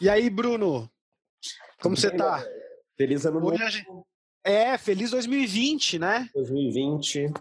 E 0.00 0.08
aí, 0.08 0.30
Bruno? 0.30 0.88
Como 1.80 1.96
você 1.96 2.08
tá? 2.08 2.44
Feliz 2.96 3.26
ano 3.26 3.40
novo. 3.40 4.06
É, 4.44 4.78
feliz 4.78 5.10
2020, 5.10 5.98
né? 5.98 6.30
2020. 6.34 7.32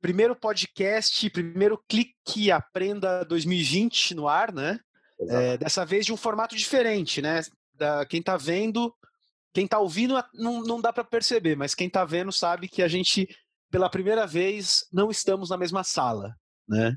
Primeiro 0.00 0.34
podcast, 0.34 1.28
primeiro 1.28 1.76
clique 1.86 2.50
Aprenda 2.50 3.22
2020 3.26 4.14
no 4.14 4.28
ar, 4.28 4.50
né? 4.50 4.80
É, 5.28 5.58
dessa 5.58 5.84
vez 5.84 6.06
de 6.06 6.12
um 6.12 6.16
formato 6.16 6.56
diferente, 6.56 7.20
né? 7.20 7.42
Da, 7.74 8.06
quem 8.06 8.22
tá 8.22 8.38
vendo, 8.38 8.94
quem 9.52 9.66
tá 9.68 9.78
ouvindo 9.78 10.14
não, 10.32 10.62
não 10.62 10.80
dá 10.80 10.94
para 10.94 11.04
perceber, 11.04 11.54
mas 11.54 11.74
quem 11.74 11.90
tá 11.90 12.02
vendo 12.06 12.32
sabe 12.32 12.66
que 12.66 12.82
a 12.82 12.88
gente, 12.88 13.28
pela 13.70 13.90
primeira 13.90 14.26
vez, 14.26 14.86
não 14.90 15.10
estamos 15.10 15.50
na 15.50 15.58
mesma 15.58 15.84
sala, 15.84 16.34
né? 16.66 16.96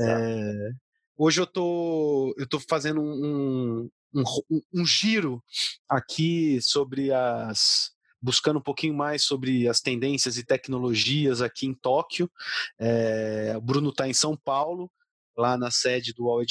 É, 0.00 0.70
hoje 1.16 1.40
eu 1.40 1.46
tô, 1.46 2.34
eu 2.36 2.48
tô 2.48 2.58
fazendo 2.58 3.00
um, 3.00 3.88
um, 4.14 4.62
um, 4.74 4.86
giro 4.86 5.42
aqui 5.88 6.60
sobre 6.60 7.12
as 7.12 7.90
buscando 8.20 8.60
um 8.60 8.62
pouquinho 8.62 8.94
mais 8.94 9.24
sobre 9.24 9.66
as 9.66 9.80
tendências 9.80 10.38
e 10.38 10.46
tecnologias 10.46 11.42
aqui 11.42 11.66
em 11.66 11.74
Tóquio. 11.74 12.30
É, 12.78 13.54
o 13.56 13.60
Bruno 13.60 13.90
está 13.90 14.08
em 14.08 14.14
São 14.14 14.36
Paulo, 14.36 14.88
lá 15.36 15.56
na 15.56 15.72
sede 15.72 16.12
do 16.12 16.28
All. 16.28 16.42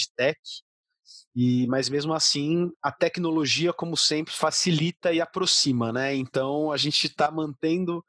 E, 1.34 1.66
mas 1.68 1.88
mesmo 1.88 2.14
assim, 2.14 2.70
a 2.82 2.92
tecnologia, 2.92 3.72
como 3.72 3.96
sempre, 3.96 4.34
facilita 4.34 5.14
e 5.14 5.22
aproxima, 5.22 5.94
né? 5.94 6.14
Então 6.14 6.72
a 6.72 6.78
gente 6.78 7.08
está 7.08 7.32
mantendo 7.32 8.04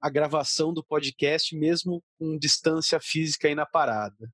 a 0.00 0.08
gravação 0.08 0.72
do 0.72 0.84
podcast 0.84 1.56
mesmo 1.56 2.02
com 2.18 2.38
distância 2.38 3.00
física 3.00 3.48
aí 3.48 3.54
na 3.54 3.66
parada. 3.66 4.30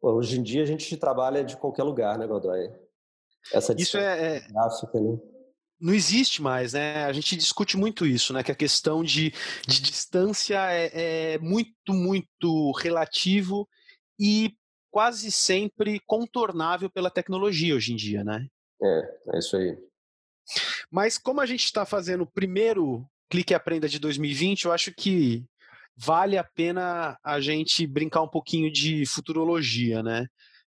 Hoje 0.00 0.38
em 0.38 0.42
dia 0.42 0.62
a 0.62 0.66
gente 0.66 0.96
trabalha 0.96 1.44
de 1.44 1.56
qualquer 1.56 1.82
lugar, 1.82 2.16
né, 2.16 2.26
Godoy? 2.26 2.70
Essa 3.52 3.74
isso 3.78 3.96
é, 3.96 4.36
é 4.36 4.40
gráfica, 4.48 5.00
né? 5.00 5.18
Não 5.80 5.94
existe 5.94 6.42
mais, 6.42 6.74
né? 6.74 7.04
A 7.04 7.12
gente 7.12 7.36
discute 7.36 7.76
muito 7.76 8.04
isso, 8.06 8.32
né? 8.32 8.42
Que 8.42 8.52
a 8.52 8.56
questão 8.56 9.02
de, 9.02 9.32
de 9.66 9.80
distância 9.80 10.58
é, 10.70 11.34
é 11.34 11.38
muito, 11.38 11.92
muito 11.92 12.70
relativo 12.72 13.66
e 14.18 14.54
quase 14.90 15.30
sempre 15.30 16.00
contornável 16.06 16.90
pela 16.90 17.10
tecnologia 17.10 17.74
hoje 17.74 17.92
em 17.92 17.96
dia, 17.96 18.22
né? 18.22 18.46
É, 18.82 19.18
é 19.34 19.38
isso 19.38 19.56
aí. 19.56 19.78
Mas 20.90 21.16
como 21.16 21.40
a 21.40 21.46
gente 21.46 21.64
está 21.64 21.86
fazendo 21.86 22.22
o 22.22 22.30
primeiro 22.30 23.06
Clique 23.30 23.54
Aprenda 23.54 23.88
de 23.88 23.98
2020, 23.98 24.64
eu 24.64 24.72
acho 24.72 24.92
que 24.92 25.44
vale 25.96 26.36
a 26.36 26.44
pena 26.44 27.18
a 27.22 27.40
gente 27.40 27.86
brincar 27.86 28.22
um 28.22 28.28
pouquinho 28.28 28.72
de 28.72 29.06
futurologia, 29.06 30.02
né? 30.02 30.26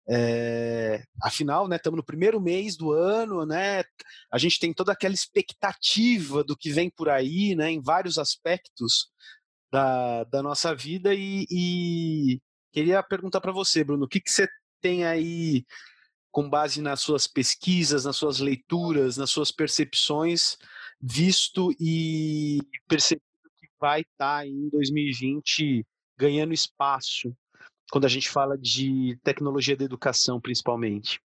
É, 0.10 1.04
afinal, 1.22 1.68
né, 1.68 1.76
estamos 1.76 1.98
no 1.98 2.04
primeiro 2.04 2.42
mês 2.42 2.76
do 2.76 2.92
ano, 2.92 3.46
né? 3.46 3.84
A 4.32 4.38
gente 4.38 4.60
tem 4.60 4.74
toda 4.74 4.92
aquela 4.92 5.14
expectativa 5.14 6.44
do 6.44 6.58
que 6.58 6.72
vem 6.72 6.90
por 6.90 7.10
aí, 7.10 7.56
né? 7.56 7.72
Em 7.72 7.82
vários 7.82 8.18
aspectos 8.18 9.10
da, 9.72 10.24
da 10.26 10.44
nossa 10.44 10.76
vida 10.76 11.14
e, 11.14 11.46
e 11.50 12.42
queria 12.72 13.02
perguntar 13.04 13.42
para 13.42 13.52
você, 13.52 13.84
Bruno, 13.84 14.06
o 14.06 14.08
que, 14.08 14.20
que 14.20 14.32
você 14.32 14.48
tem 14.82 15.06
aí 15.06 15.64
com 16.32 16.50
base 16.50 16.82
nas 16.82 17.02
suas 17.02 17.28
pesquisas, 17.28 18.06
nas 18.06 18.18
suas 18.18 18.40
leituras, 18.40 19.18
nas 19.18 19.30
suas 19.30 19.52
percepções, 19.52 20.58
visto 21.00 21.72
e 21.80 22.60
percebido 22.88 23.24
que 23.60 23.68
vai 23.80 24.02
estar 24.02 24.40
tá 24.40 24.48
em 24.48 24.70
2020 24.70 25.86
ganhando 26.18 26.54
espaço 26.54 27.36
quando 27.92 28.06
a 28.06 28.10
gente 28.10 28.30
fala 28.30 28.58
de 28.58 29.20
tecnologia 29.24 29.76
da 29.76 29.84
educação, 29.84 30.40
principalmente? 30.40 31.22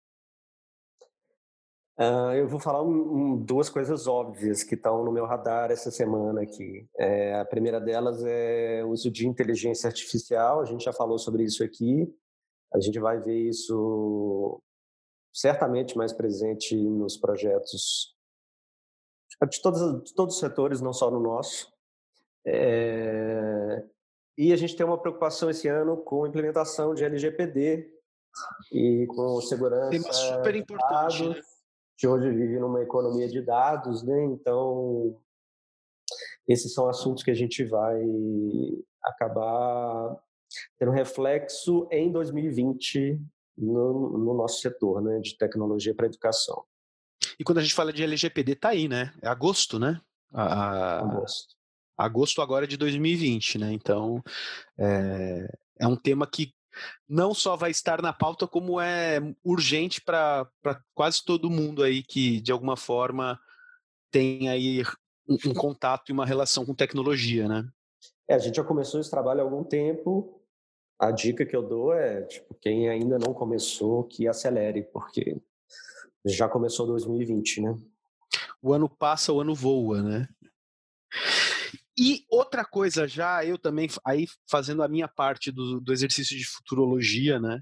Uh, 1.98 2.34
eu 2.36 2.48
vou 2.48 2.60
falar 2.60 2.84
um, 2.84 2.90
um, 2.90 3.38
duas 3.38 3.70
coisas 3.70 4.06
óbvias 4.06 4.64
que 4.64 4.76
estão 4.76 5.06
no 5.06 5.14
meu 5.14 5.26
radar 5.26 5.72
essa 5.72 5.90
semana 5.90 6.42
aqui. 6.42 6.86
É, 6.98 7.40
a 7.40 7.46
primeira 7.46 7.80
delas 7.80 8.22
é 8.26 8.84
o 8.84 8.90
uso 8.90 9.10
de 9.10 9.26
inteligência 9.26 9.88
artificial, 9.88 10.60
a 10.60 10.66
gente 10.66 10.84
já 10.84 10.92
falou 10.92 11.18
sobre 11.18 11.44
isso 11.44 11.64
aqui. 11.64 12.14
A 12.74 12.80
gente 12.82 13.00
vai 13.00 13.22
ver 13.22 13.48
isso 13.48 14.62
certamente 15.32 15.96
mais 15.96 16.12
presente 16.12 16.76
nos 16.76 17.16
projetos 17.16 18.14
de 19.50 19.62
todos, 19.62 20.04
de 20.04 20.14
todos 20.14 20.36
os 20.36 20.40
setores, 20.40 20.82
não 20.82 20.92
só 20.92 21.10
no 21.10 21.20
nosso. 21.20 21.72
É, 22.46 23.84
e 24.38 24.52
a 24.52 24.56
gente 24.56 24.76
tem 24.76 24.86
uma 24.86 24.98
preocupação 24.98 25.50
esse 25.50 25.68
ano 25.68 25.98
com 25.98 26.26
a 26.26 26.28
implementação 26.28 26.94
de 26.94 27.04
LGPD 27.04 27.90
e 28.72 29.06
com 29.08 29.40
segurança. 29.42 29.90
Tema 29.92 30.12
super 30.12 30.56
importante. 30.56 31.20
Dados, 31.24 31.38
né? 31.38 31.42
Que 31.98 32.08
hoje 32.08 32.30
vive 32.30 32.60
numa 32.60 32.82
economia 32.82 33.30
de 33.30 33.42
dados, 33.42 34.04
né? 34.04 34.26
Então, 34.26 35.18
esses 36.48 36.74
são 36.74 36.90
assuntos 36.90 37.24
que 37.24 37.32
a 37.32 37.36
gente 37.36 37.64
vai 37.64 38.04
acabar 39.02 40.18
tendo 40.78 40.92
reflexo 40.92 41.88
em 41.90 42.12
2020 42.12 43.18
no, 43.58 44.18
no 44.18 44.34
nosso 44.34 44.60
setor 44.60 45.02
né, 45.02 45.20
de 45.20 45.38
tecnologia 45.38 45.96
para 45.96 46.08
educação. 46.08 46.66
E 47.40 47.44
quando 47.44 47.60
a 47.60 47.62
gente 47.62 47.74
fala 47.74 47.94
de 47.94 48.04
LGPD, 48.04 48.56
tá 48.56 48.70
aí, 48.70 48.90
né? 48.90 49.14
É 49.22 49.28
agosto, 49.30 49.80
né? 49.80 50.02
A, 50.34 51.00
agosto 51.00 51.56
agosto 51.98 52.42
agora 52.42 52.68
de 52.68 52.78
2020, 52.78 53.58
né? 53.58 53.74
Então 53.74 54.24
é, 54.78 55.48
é 55.80 55.88
um 55.88 55.96
tema 55.96 56.28
que 56.28 56.54
não 57.08 57.34
só 57.34 57.56
vai 57.56 57.72
estar 57.72 58.02
na 58.02 58.12
pauta, 58.12 58.48
como 58.48 58.80
é 58.82 59.20
urgente 59.44 60.02
para 60.02 60.50
quase 60.94 61.24
todo 61.24 61.50
mundo 61.50 61.84
aí 61.84 62.04
que 62.04 62.42
de 62.42 62.52
alguma 62.52 62.76
forma 62.76 63.40
tem 64.12 64.50
aí 64.50 64.84
um, 65.28 65.38
um, 65.50 65.54
contato 65.54 66.10
e 66.10 66.14
uma 66.14 66.26
relação 66.26 66.66
com 66.66 66.74
tecnologia, 66.74 67.48
né? 67.48 67.68
É, 68.28 68.36
a 68.36 68.40
gente 68.40 68.56
já 68.56 68.64
começou 68.64 69.00
esse 69.00 69.10
trabalho 69.10 69.42
há 69.42 69.44
algum 69.44 69.64
tempo. 69.64 70.42
A 71.00 71.12
dica 71.12 71.46
que 71.46 71.56
eu 71.56 71.62
dou 71.62 71.94
é, 71.94 72.22
tipo, 72.24 72.56
quem 72.56 72.90
ainda 72.90 73.20
não 73.20 73.34
começou, 73.34 74.06
que 74.06 74.28
acelere, 74.28 74.84
porque 74.84 75.38
já 76.26 76.48
começou 76.48 76.88
2020, 76.88 77.62
né? 77.62 77.78
O 78.62 78.74
ano 78.74 78.90
passa, 78.90 79.34
o 79.34 79.42
ano 79.42 79.54
voa, 79.54 80.02
né? 80.02 80.28
E 81.98 82.26
outra 82.30 82.66
coisa 82.66 83.08
já, 83.08 83.46
eu 83.46 83.58
também, 83.58 83.88
aí 84.06 84.28
fazendo 84.50 84.84
a 84.84 84.88
minha 84.88 85.08
parte 85.08 85.52
do, 85.52 85.80
do 85.80 85.94
exercício 85.94 86.38
de 86.38 86.46
futurologia, 86.46 87.40
né? 87.40 87.62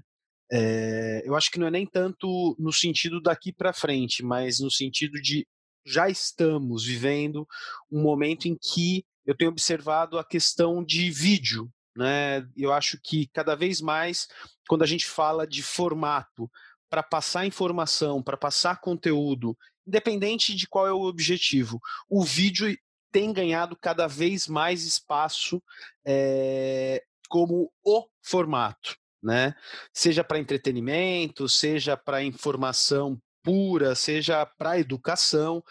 É, 0.52 1.22
eu 1.24 1.34
acho 1.34 1.50
que 1.50 1.58
não 1.58 1.66
é 1.66 1.70
nem 1.70 1.86
tanto 1.86 2.56
no 2.58 2.72
sentido 2.72 3.20
daqui 3.20 3.52
para 3.52 3.72
frente, 3.72 4.22
mas 4.22 4.60
no 4.60 4.70
sentido 4.70 5.20
de 5.20 5.46
já 5.86 6.08
estamos 6.08 6.84
vivendo 6.84 7.46
um 7.90 8.02
momento 8.02 8.46
em 8.46 8.56
que 8.56 9.04
eu 9.24 9.36
tenho 9.36 9.50
observado 9.50 10.18
a 10.18 10.24
questão 10.24 10.84
de 10.84 11.10
vídeo, 11.10 11.70
né? 11.96 12.46
Eu 12.56 12.72
acho 12.72 12.98
que 13.02 13.28
cada 13.32 13.54
vez 13.54 13.80
mais, 13.80 14.28
quando 14.68 14.82
a 14.82 14.86
gente 14.86 15.06
fala 15.06 15.46
de 15.46 15.62
formato 15.62 16.50
para 16.90 17.02
passar 17.02 17.46
informação, 17.46 18.22
para 18.22 18.36
passar 18.36 18.80
conteúdo, 18.80 19.56
independente 19.86 20.54
de 20.54 20.66
qual 20.66 20.86
é 20.86 20.92
o 20.92 21.02
objetivo, 21.02 21.80
o 22.08 22.22
vídeo 22.22 22.76
tem 23.14 23.32
ganhado 23.32 23.76
cada 23.76 24.08
vez 24.08 24.48
mais 24.48 24.82
espaço 24.82 25.62
é, 26.04 27.00
como 27.28 27.72
o 27.84 28.08
formato, 28.20 28.96
né? 29.22 29.54
Seja 29.92 30.24
para 30.24 30.40
entretenimento, 30.40 31.48
seja 31.48 31.96
para 31.96 32.24
informação 32.24 33.16
pura, 33.40 33.94
seja 33.94 34.44
para 34.44 34.80
educação, 34.80 35.62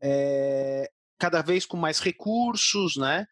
é, 0.00 0.88
cada 1.18 1.42
vez 1.42 1.66
com 1.66 1.76
mais 1.76 1.98
recursos, 1.98 2.96
né? 2.96 3.26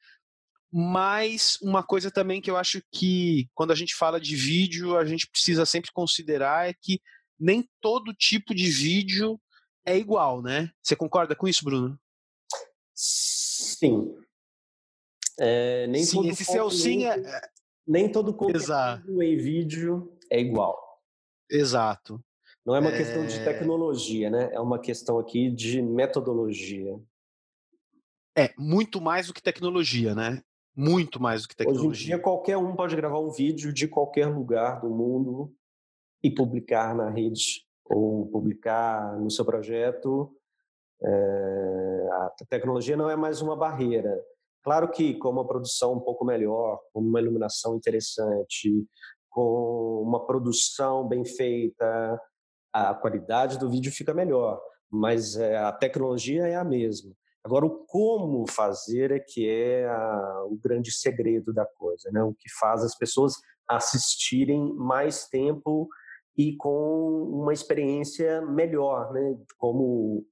Mas 0.72 1.56
uma 1.62 1.84
coisa 1.84 2.10
também 2.10 2.40
que 2.40 2.50
eu 2.50 2.56
acho 2.56 2.82
que 2.90 3.48
quando 3.54 3.70
a 3.70 3.76
gente 3.76 3.94
fala 3.94 4.20
de 4.20 4.34
vídeo, 4.34 4.96
a 4.96 5.04
gente 5.04 5.28
precisa 5.31 5.64
sempre 5.64 5.92
considerar 5.92 6.69
é 6.69 6.75
que 6.75 7.00
nem 7.38 7.64
todo 7.81 8.12
tipo 8.12 8.52
de 8.56 8.69
vídeo 8.69 9.40
é 9.87 9.96
igual, 9.96 10.42
né? 10.42 10.69
Você 10.82 10.96
concorda 10.96 11.37
com 11.37 11.46
isso, 11.46 11.64
Bruno? 11.64 11.96
Sim. 13.62 14.17
É, 15.38 15.87
nem 15.87 16.05
sim, 16.05 16.29
esse 16.29 16.44
seu 16.44 16.70
sim 16.70 17.06
é... 17.06 17.17
Nem 17.87 18.11
todo 18.11 18.35
conteúdo 18.35 19.23
em 19.23 19.37
vídeo 19.37 20.17
é 20.31 20.41
igual. 20.41 21.00
Exato. 21.50 22.23
Não 22.64 22.76
é 22.76 22.81
uma 22.81 22.93
é... 22.93 22.97
questão 22.97 23.26
de 23.26 23.44
tecnologia, 23.44 24.31
né? 24.31 24.50
É 24.53 24.61
uma 24.61 24.79
questão 24.79 25.19
aqui 25.19 25.50
de 25.50 25.82
metodologia. 25.82 27.00
É, 28.37 28.55
muito 28.56 29.00
mais 29.00 29.26
do 29.26 29.35
que 29.35 29.43
tecnologia, 29.43 30.14
né? 30.14 30.43
Muito 30.75 31.20
mais 31.20 31.43
do 31.43 31.49
que 31.49 31.56
tecnologia. 31.56 31.91
Hoje 31.91 32.03
em 32.05 32.06
dia, 32.06 32.19
qualquer 32.19 32.56
um 32.56 32.75
pode 32.75 32.97
gravar 32.97 33.19
um 33.19 33.31
vídeo 33.31 33.73
de 33.73 33.88
qualquer 33.88 34.26
lugar 34.26 34.81
do 34.81 34.88
mundo 34.88 35.55
e 36.23 36.31
publicar 36.31 36.94
na 36.94 37.11
rede 37.11 37.67
ou 37.85 38.26
publicar 38.29 39.19
no 39.19 39.31
seu 39.31 39.44
projeto 39.44 40.35
é, 41.04 42.08
a 42.12 42.32
tecnologia 42.49 42.96
não 42.96 43.10
é 43.10 43.16
mais 43.16 43.40
uma 43.43 43.56
barreira. 43.56 44.22
Claro 44.62 44.88
que 44.90 45.14
com 45.14 45.31
uma 45.31 45.46
produção 45.46 45.94
um 45.94 46.00
pouco 46.00 46.25
melhor, 46.25 46.81
com 46.93 47.00
uma 47.00 47.20
iluminação 47.20 47.76
interessante, 47.76 48.70
com 49.28 50.02
uma 50.02 50.25
produção 50.25 51.06
bem 51.08 51.25
feita, 51.25 52.20
a 52.72 52.94
qualidade 52.94 53.58
do 53.58 53.69
vídeo 53.69 53.93
fica 53.93 54.14
melhor. 54.14 54.60
mas 54.90 55.37
é, 55.37 55.56
a 55.56 55.72
tecnologia 55.72 56.46
é 56.46 56.54
a 56.54 56.62
mesma. 56.62 57.12
Agora, 57.43 57.64
o 57.64 57.84
como 57.87 58.46
fazer 58.46 59.10
é 59.10 59.19
que 59.19 59.49
é 59.49 59.87
a, 59.88 60.44
o 60.44 60.56
grande 60.62 60.93
segredo 60.93 61.52
da 61.52 61.64
coisa, 61.64 62.10
né? 62.12 62.22
O 62.22 62.34
que 62.34 62.49
faz 62.60 62.84
as 62.84 62.96
pessoas 62.96 63.34
assistirem 63.66 64.75
mais 64.75 65.26
tempo 65.28 65.88
e 66.37 66.56
com 66.56 67.22
uma 67.25 67.52
experiência 67.52 68.43
melhor, 68.43 69.12
né? 69.12 69.37
Como 69.56 70.25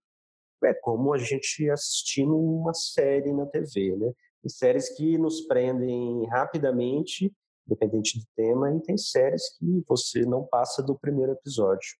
é 0.64 0.74
como 0.74 1.12
a 1.12 1.18
gente 1.18 1.68
assistindo 1.70 2.36
uma 2.36 2.74
série 2.74 3.32
na 3.32 3.46
TV, 3.46 3.96
né? 3.96 4.12
Tem 4.42 4.48
séries 4.48 4.96
que 4.96 5.18
nos 5.18 5.42
prendem 5.42 6.26
rapidamente, 6.28 7.32
dependente 7.66 8.18
do 8.18 8.24
tema, 8.34 8.74
e 8.74 8.80
tem 8.80 8.96
séries 8.96 9.42
que 9.58 9.84
você 9.86 10.24
não 10.24 10.44
passa 10.44 10.82
do 10.82 10.98
primeiro 10.98 11.32
episódio. 11.32 11.90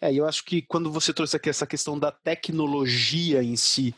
É, 0.00 0.12
eu 0.12 0.26
acho 0.26 0.44
que 0.44 0.62
quando 0.62 0.90
você 0.90 1.12
trouxe 1.12 1.36
aqui 1.36 1.50
essa 1.50 1.66
questão 1.66 1.98
da 1.98 2.12
tecnologia 2.12 3.42
em 3.42 3.56
si 3.56 3.94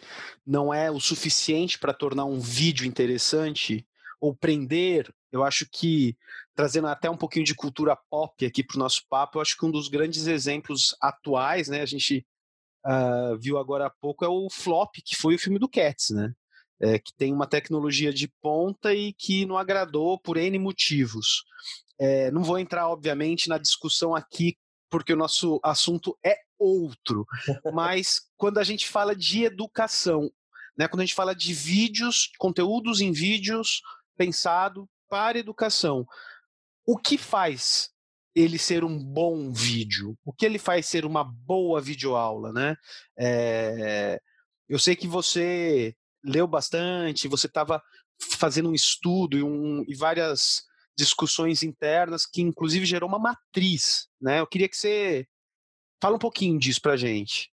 não 0.47 0.73
é 0.73 0.91
o 0.91 0.99
suficiente 0.99 1.79
para 1.79 1.93
tornar 1.93 2.25
um 2.25 2.41
vídeo 2.41 2.87
interessante 2.87 3.87
ou 4.21 4.35
prender, 4.35 5.13
eu 5.31 5.45
acho 5.45 5.67
que 5.71 6.17
trazendo 6.55 6.89
até 6.89 7.09
um 7.09 7.17
pouquinho 7.17 7.45
de 7.45 7.55
cultura 7.55 7.97
pop 8.11 8.45
aqui 8.45 8.63
para 8.63 8.77
o 8.77 8.79
nosso 8.79 9.03
papo, 9.09 9.39
eu 9.39 9.43
acho 9.43 9.57
que 9.57 9.65
um 9.65 9.71
dos 9.71 9.89
grandes 9.89 10.27
exemplos 10.27 10.95
atuais, 11.01 11.69
né, 11.69 11.81
a 11.81 11.87
gente 11.87 12.27
uh, 12.87 13.39
viu 13.39 13.59
agora 13.59 13.87
há 13.87 13.91
pouco, 13.91 14.25
é 14.25 14.29
o 14.29 14.49
Flop, 14.51 14.95
que 15.05 15.17
foi 15.17 15.35
o 15.35 15.39
filme 15.39 15.59
do 15.59 15.69
Cats, 15.69 16.11
né? 16.11 16.33
É, 16.83 16.99
que 16.99 17.13
tem 17.15 17.31
uma 17.31 17.47
tecnologia 17.47 18.11
de 18.11 18.27
ponta 18.41 18.95
e 18.95 19.13
que 19.13 19.45
não 19.45 19.59
agradou 19.59 20.19
por 20.19 20.39
N 20.39 20.59
motivos. 20.59 21.45
É, 21.99 22.31
não 22.31 22.43
vou 22.43 22.59
entrar, 22.59 22.89
obviamente, 22.89 23.51
na 23.51 23.59
discussão 23.59 24.15
aqui, 24.15 24.57
porque 24.89 25.13
o 25.13 25.17
nosso 25.17 25.61
assunto 25.63 26.19
é 26.25 26.39
outro, 26.59 27.27
mas 27.73 28.23
quando 28.37 28.59
a 28.59 28.65
gente 28.65 28.89
fala 28.89 29.15
de 29.15 29.45
educação, 29.45 30.31
né, 30.77 30.89
quando 30.89 31.01
a 31.01 31.05
gente 31.05 31.15
fala 31.15 31.35
de 31.35 31.53
vídeos, 31.53 32.31
conteúdos 32.39 33.01
em 33.01 33.13
vídeos 33.13 33.83
pensado 34.17 34.89
para 35.09 35.39
educação, 35.39 36.07
o 36.87 36.99
que 36.99 37.17
faz 37.17 37.91
ele 38.41 38.59
ser 38.59 38.85
um 38.85 38.99
bom 38.99 39.53
vídeo? 39.53 40.17
O 40.25 40.33
que 40.33 40.47
ele 40.47 40.59
faz 40.59 40.87
ser 40.87 41.05
uma 41.05 41.25
boa 41.25 41.81
videoaula, 41.81 42.53
né? 42.53 42.77
É, 43.19 44.21
eu 44.69 44.79
sei 44.79 44.95
que 44.95 45.09
você 45.09 45.95
leu 46.25 46.47
bastante, 46.47 47.29
você 47.29 47.47
estava 47.47 47.83
fazendo 48.39 48.69
um 48.69 48.75
estudo 48.75 49.37
e, 49.37 49.43
um, 49.43 49.85
e, 49.89 49.95
várias 49.95 50.63
discussões 50.97 51.63
internas 51.63 52.27
que 52.27 52.43
inclusive 52.43 52.85
gerou 52.85 53.09
uma 53.09 53.19
matriz, 53.19 54.09
né? 54.21 54.41
Eu 54.41 54.47
queria 54.47 54.69
que 54.69 54.77
você 54.77 55.27
fala 56.01 56.17
um 56.17 56.21
pouquinho 56.21 56.59
disso 56.59 56.81
para 56.81 56.97
gente. 56.97 57.51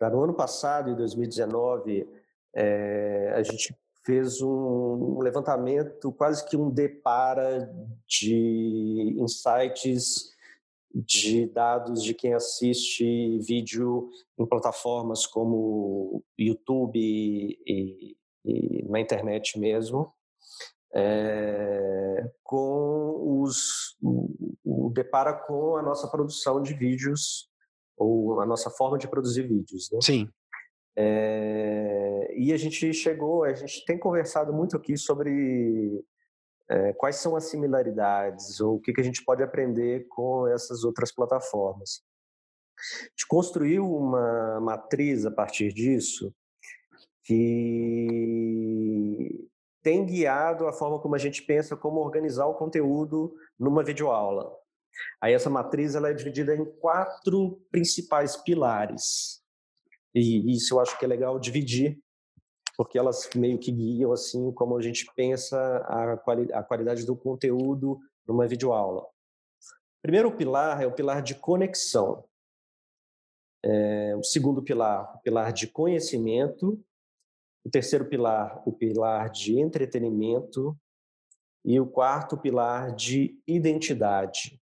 No 0.00 0.22
ano 0.22 0.34
passado, 0.34 0.90
em 0.90 0.94
2019, 0.94 2.08
é, 2.54 3.32
a 3.34 3.42
gente 3.42 3.74
fez 4.08 4.40
um 4.40 5.18
levantamento, 5.18 6.10
quase 6.12 6.48
que 6.48 6.56
um 6.56 6.70
depara 6.70 7.70
de 8.06 9.14
insights 9.18 10.34
de 10.94 11.44
dados 11.48 12.02
de 12.02 12.14
quem 12.14 12.32
assiste 12.32 13.38
vídeo 13.40 14.08
em 14.38 14.46
plataformas 14.46 15.26
como 15.26 16.24
YouTube 16.38 16.98
e, 16.98 18.16
e 18.46 18.86
na 18.88 18.98
internet 18.98 19.58
mesmo, 19.58 20.10
é, 20.94 22.30
com 22.42 23.42
os 23.42 23.94
o, 24.02 24.90
depara 24.90 25.34
com 25.34 25.76
a 25.76 25.82
nossa 25.82 26.08
produção 26.08 26.62
de 26.62 26.72
vídeos 26.72 27.50
ou 27.94 28.40
a 28.40 28.46
nossa 28.46 28.70
forma 28.70 28.96
de 28.96 29.06
produzir 29.06 29.46
vídeos. 29.46 29.90
Né? 29.92 29.98
Sim. 30.00 30.30
É, 31.00 32.34
e 32.36 32.52
a 32.52 32.56
gente 32.56 32.92
chegou, 32.92 33.44
a 33.44 33.54
gente 33.54 33.84
tem 33.84 33.96
conversado 33.96 34.52
muito 34.52 34.76
aqui 34.76 34.96
sobre 34.96 36.04
é, 36.68 36.92
quais 36.94 37.14
são 37.16 37.36
as 37.36 37.44
similaridades 37.44 38.60
ou 38.60 38.74
o 38.74 38.80
que, 38.80 38.92
que 38.92 39.00
a 39.00 39.04
gente 39.04 39.24
pode 39.24 39.40
aprender 39.40 40.08
com 40.08 40.48
essas 40.48 40.82
outras 40.82 41.12
plataformas. 41.12 42.02
A 42.76 43.10
gente 43.10 43.28
construiu 43.28 43.88
uma 43.88 44.60
matriz 44.60 45.24
a 45.24 45.30
partir 45.30 45.72
disso 45.72 46.34
que 47.22 47.48
tem 49.80 50.04
guiado 50.04 50.66
a 50.66 50.72
forma 50.72 50.98
como 50.98 51.14
a 51.14 51.18
gente 51.18 51.44
pensa 51.44 51.76
como 51.76 52.00
organizar 52.00 52.46
o 52.46 52.54
conteúdo 52.54 53.32
numa 53.56 53.84
videoaula. 53.84 54.52
Aí 55.20 55.32
essa 55.32 55.48
matriz 55.48 55.94
ela 55.94 56.10
é 56.10 56.14
dividida 56.14 56.56
em 56.56 56.64
quatro 56.64 57.60
principais 57.70 58.36
pilares. 58.36 59.37
E 60.18 60.52
isso 60.52 60.74
eu 60.74 60.80
acho 60.80 60.98
que 60.98 61.04
é 61.04 61.08
legal 61.08 61.38
dividir, 61.38 61.98
porque 62.76 62.98
elas 62.98 63.28
meio 63.34 63.58
que 63.58 63.70
guiam 63.70 64.12
assim 64.12 64.52
como 64.52 64.76
a 64.76 64.82
gente 64.82 65.06
pensa 65.14 65.78
a, 65.86 66.16
quali 66.16 66.52
a 66.52 66.62
qualidade 66.62 67.06
do 67.06 67.16
conteúdo 67.16 67.98
numa 68.26 68.46
videoaula. 68.46 69.06
Primeiro 70.02 70.36
pilar 70.36 70.82
é 70.82 70.86
o 70.86 70.94
pilar 70.94 71.22
de 71.22 71.34
conexão. 71.34 72.24
É, 73.64 74.14
o 74.16 74.22
segundo 74.22 74.62
pilar, 74.62 75.16
o 75.16 75.20
pilar 75.20 75.52
de 75.52 75.66
conhecimento. 75.66 76.82
O 77.64 77.70
terceiro 77.70 78.08
pilar, 78.08 78.62
o 78.66 78.72
pilar 78.72 79.30
de 79.30 79.60
entretenimento. 79.60 80.76
E 81.64 81.80
o 81.80 81.86
quarto 81.86 82.38
pilar 82.38 82.94
de 82.94 83.40
identidade. 83.46 84.60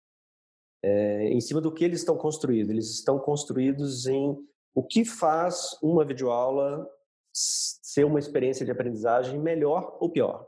É, 0.83 1.29
em 1.29 1.39
cima 1.39 1.61
do 1.61 1.73
que 1.73 1.83
eles 1.83 1.99
estão 1.99 2.17
construídos? 2.17 2.69
Eles 2.69 2.89
estão 2.91 3.17
construídos 3.17 4.07
em 4.07 4.37
o 4.73 4.83
que 4.83 5.03
faz 5.03 5.77
uma 5.81 6.05
videoaula 6.05 6.87
ser 7.33 8.05
uma 8.05 8.19
experiência 8.19 8.65
de 8.65 8.71
aprendizagem 8.71 9.39
melhor 9.39 9.97
ou 9.99 10.09
pior? 10.09 10.47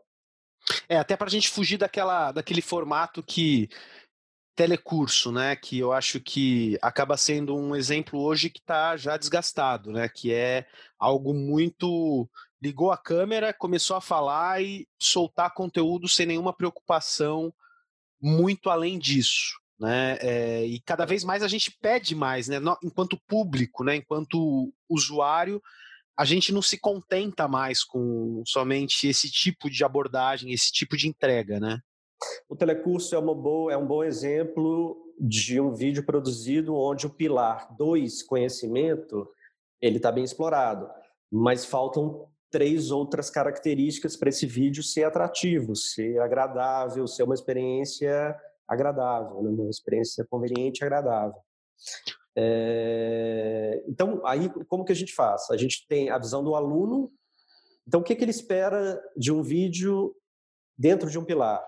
É, 0.87 0.97
até 0.97 1.15
para 1.15 1.27
a 1.27 1.29
gente 1.29 1.49
fugir 1.49 1.77
daquela, 1.77 2.31
daquele 2.31 2.61
formato 2.61 3.21
que 3.21 3.69
telecurso, 4.55 5.31
né, 5.31 5.55
que 5.55 5.79
eu 5.79 5.91
acho 5.91 6.19
que 6.19 6.77
acaba 6.81 7.17
sendo 7.17 7.55
um 7.55 7.75
exemplo 7.75 8.19
hoje 8.21 8.51
que 8.51 8.59
está 8.59 8.95
já 8.95 9.17
desgastado, 9.17 9.91
né, 9.91 10.07
que 10.07 10.31
é 10.31 10.67
algo 10.99 11.33
muito 11.33 12.29
ligou 12.61 12.91
a 12.91 12.97
câmera, 12.97 13.51
começou 13.51 13.97
a 13.97 14.01
falar 14.01 14.61
e 14.61 14.87
soltar 15.01 15.53
conteúdo 15.53 16.07
sem 16.07 16.25
nenhuma 16.25 16.53
preocupação 16.53 17.53
muito 18.21 18.69
além 18.69 18.97
disso 18.97 19.62
né? 19.79 20.17
É, 20.21 20.65
e 20.65 20.79
cada 20.81 21.05
vez 21.05 21.23
mais 21.23 21.43
a 21.43 21.47
gente 21.47 21.71
pede 21.81 22.15
mais, 22.15 22.47
né? 22.47 22.57
Enquanto 22.83 23.19
público, 23.27 23.83
né? 23.83 23.97
Enquanto 23.97 24.73
usuário, 24.89 25.61
a 26.17 26.25
gente 26.25 26.51
não 26.53 26.61
se 26.61 26.77
contenta 26.77 27.47
mais 27.47 27.83
com 27.83 28.43
somente 28.45 29.07
esse 29.07 29.29
tipo 29.31 29.69
de 29.69 29.83
abordagem, 29.83 30.51
esse 30.51 30.71
tipo 30.71 30.95
de 30.95 31.07
entrega, 31.07 31.59
né? 31.59 31.79
O 32.47 32.55
telecurso 32.55 33.15
é, 33.15 33.19
uma 33.19 33.35
boa, 33.35 33.73
é 33.73 33.77
um 33.77 33.85
bom 33.85 34.03
exemplo 34.03 34.97
de 35.19 35.59
um 35.59 35.73
vídeo 35.73 36.05
produzido 36.05 36.75
onde 36.75 37.05
o 37.05 37.09
pilar 37.09 37.75
2, 37.75 38.23
conhecimento, 38.23 39.27
ele 39.81 39.97
está 39.97 40.11
bem 40.11 40.23
explorado, 40.23 40.89
mas 41.31 41.65
faltam 41.65 42.27
três 42.49 42.91
outras 42.91 43.29
características 43.29 44.15
para 44.15 44.29
esse 44.29 44.45
vídeo 44.45 44.83
ser 44.83 45.03
atrativo, 45.03 45.75
ser 45.75 46.19
agradável, 46.19 47.07
ser 47.07 47.23
uma 47.23 47.33
experiência 47.33 48.35
agradável, 48.67 49.41
né? 49.41 49.49
uma 49.49 49.69
experiência 49.69 50.25
conveniente 50.29 50.79
e 50.79 50.85
agradável. 50.85 51.39
É... 52.35 53.83
Então, 53.87 54.25
aí 54.25 54.49
como 54.67 54.85
que 54.85 54.91
a 54.91 54.95
gente 54.95 55.13
faz? 55.13 55.49
A 55.51 55.57
gente 55.57 55.85
tem 55.87 56.09
a 56.09 56.17
visão 56.17 56.43
do 56.43 56.55
aluno. 56.55 57.11
Então, 57.87 57.99
o 58.01 58.03
que, 58.03 58.15
que 58.15 58.23
ele 58.23 58.31
espera 58.31 59.01
de 59.15 59.31
um 59.31 59.43
vídeo 59.43 60.15
dentro 60.77 61.09
de 61.09 61.19
um 61.19 61.25
pilar? 61.25 61.63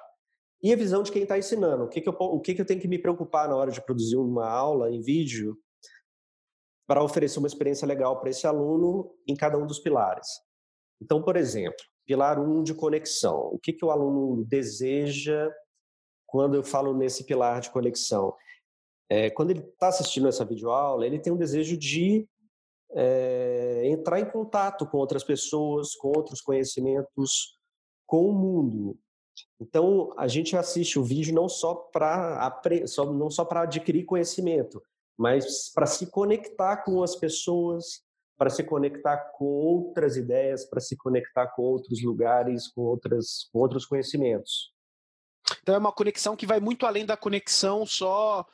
E 0.63 0.73
a 0.73 0.75
visão 0.75 1.03
de 1.03 1.11
quem 1.11 1.23
está 1.23 1.37
ensinando. 1.37 1.83
O 1.83 1.89
que, 1.89 2.01
que, 2.01 2.09
eu, 2.09 2.13
o 2.13 2.39
que, 2.39 2.55
que 2.55 2.61
eu 2.61 2.65
tenho 2.65 2.81
que 2.81 2.87
me 2.87 2.97
preocupar 2.97 3.47
na 3.47 3.55
hora 3.55 3.71
de 3.71 3.83
produzir 3.83 4.15
uma 4.15 4.49
aula 4.49 4.89
em 4.89 5.01
vídeo 5.01 5.57
para 6.87 7.03
oferecer 7.03 7.39
uma 7.39 7.47
experiência 7.47 7.87
legal 7.87 8.19
para 8.19 8.29
esse 8.29 8.47
aluno 8.47 9.11
em 9.27 9.35
cada 9.35 9.57
um 9.57 9.67
dos 9.67 9.79
pilares? 9.79 10.27
Então, 11.01 11.21
por 11.21 11.35
exemplo, 11.35 11.83
pilar 12.05 12.39
1 12.39 12.59
um 12.59 12.63
de 12.63 12.73
conexão. 12.73 13.49
O 13.51 13.59
que, 13.59 13.73
que 13.73 13.83
o 13.83 13.91
aluno 13.91 14.45
deseja 14.45 15.51
quando 16.25 16.55
eu 16.55 16.63
falo 16.63 16.93
nesse 16.93 17.23
pilar 17.23 17.61
de 17.61 17.69
conexão? 17.69 18.35
É, 19.09 19.29
quando 19.29 19.51
ele 19.51 19.59
está 19.59 19.89
assistindo 19.89 20.27
essa 20.27 20.45
videoaula, 20.45 21.05
ele 21.05 21.19
tem 21.19 21.31
um 21.31 21.37
desejo 21.37 21.77
de 21.77 22.27
é, 22.91 23.83
entrar 23.85 24.19
em 24.19 24.29
contato 24.29 24.85
com 24.85 24.97
outras 24.97 25.23
pessoas, 25.23 25.95
com 25.95 26.09
outros 26.15 26.41
conhecimentos, 26.41 27.59
com 28.07 28.29
o 28.29 28.33
mundo. 28.33 28.97
Então, 29.59 30.13
a 30.17 30.27
gente 30.27 30.55
assiste 30.55 30.97
o 30.97 31.03
vídeo 31.03 31.33
não 31.33 31.49
só 31.49 31.75
para 31.75 32.61
não 33.13 33.29
só 33.29 33.43
para 33.43 33.61
adquirir 33.63 34.05
conhecimento, 34.05 34.81
mas 35.17 35.71
para 35.73 35.85
se 35.85 36.07
conectar 36.07 36.77
com 36.77 37.03
as 37.03 37.15
pessoas, 37.15 38.01
para 38.37 38.49
se 38.49 38.63
conectar 38.63 39.17
com 39.37 39.45
outras 39.45 40.17
ideias, 40.17 40.65
para 40.65 40.79
se 40.79 40.95
conectar 40.95 41.47
com 41.47 41.63
outros 41.63 42.01
lugares, 42.03 42.67
com 42.69 42.81
outras 42.81 43.49
com 43.51 43.59
outros 43.59 43.85
conhecimentos. 43.85 44.74
Então 45.65 45.73
é 45.73 45.79
uma 45.79 45.91
conexão 45.91 46.35
que 46.35 46.45
vai 46.45 46.59
muito 46.59 46.85
além 46.85 47.07
da 47.07 47.17
conexão 47.17 47.87
só 47.87 48.45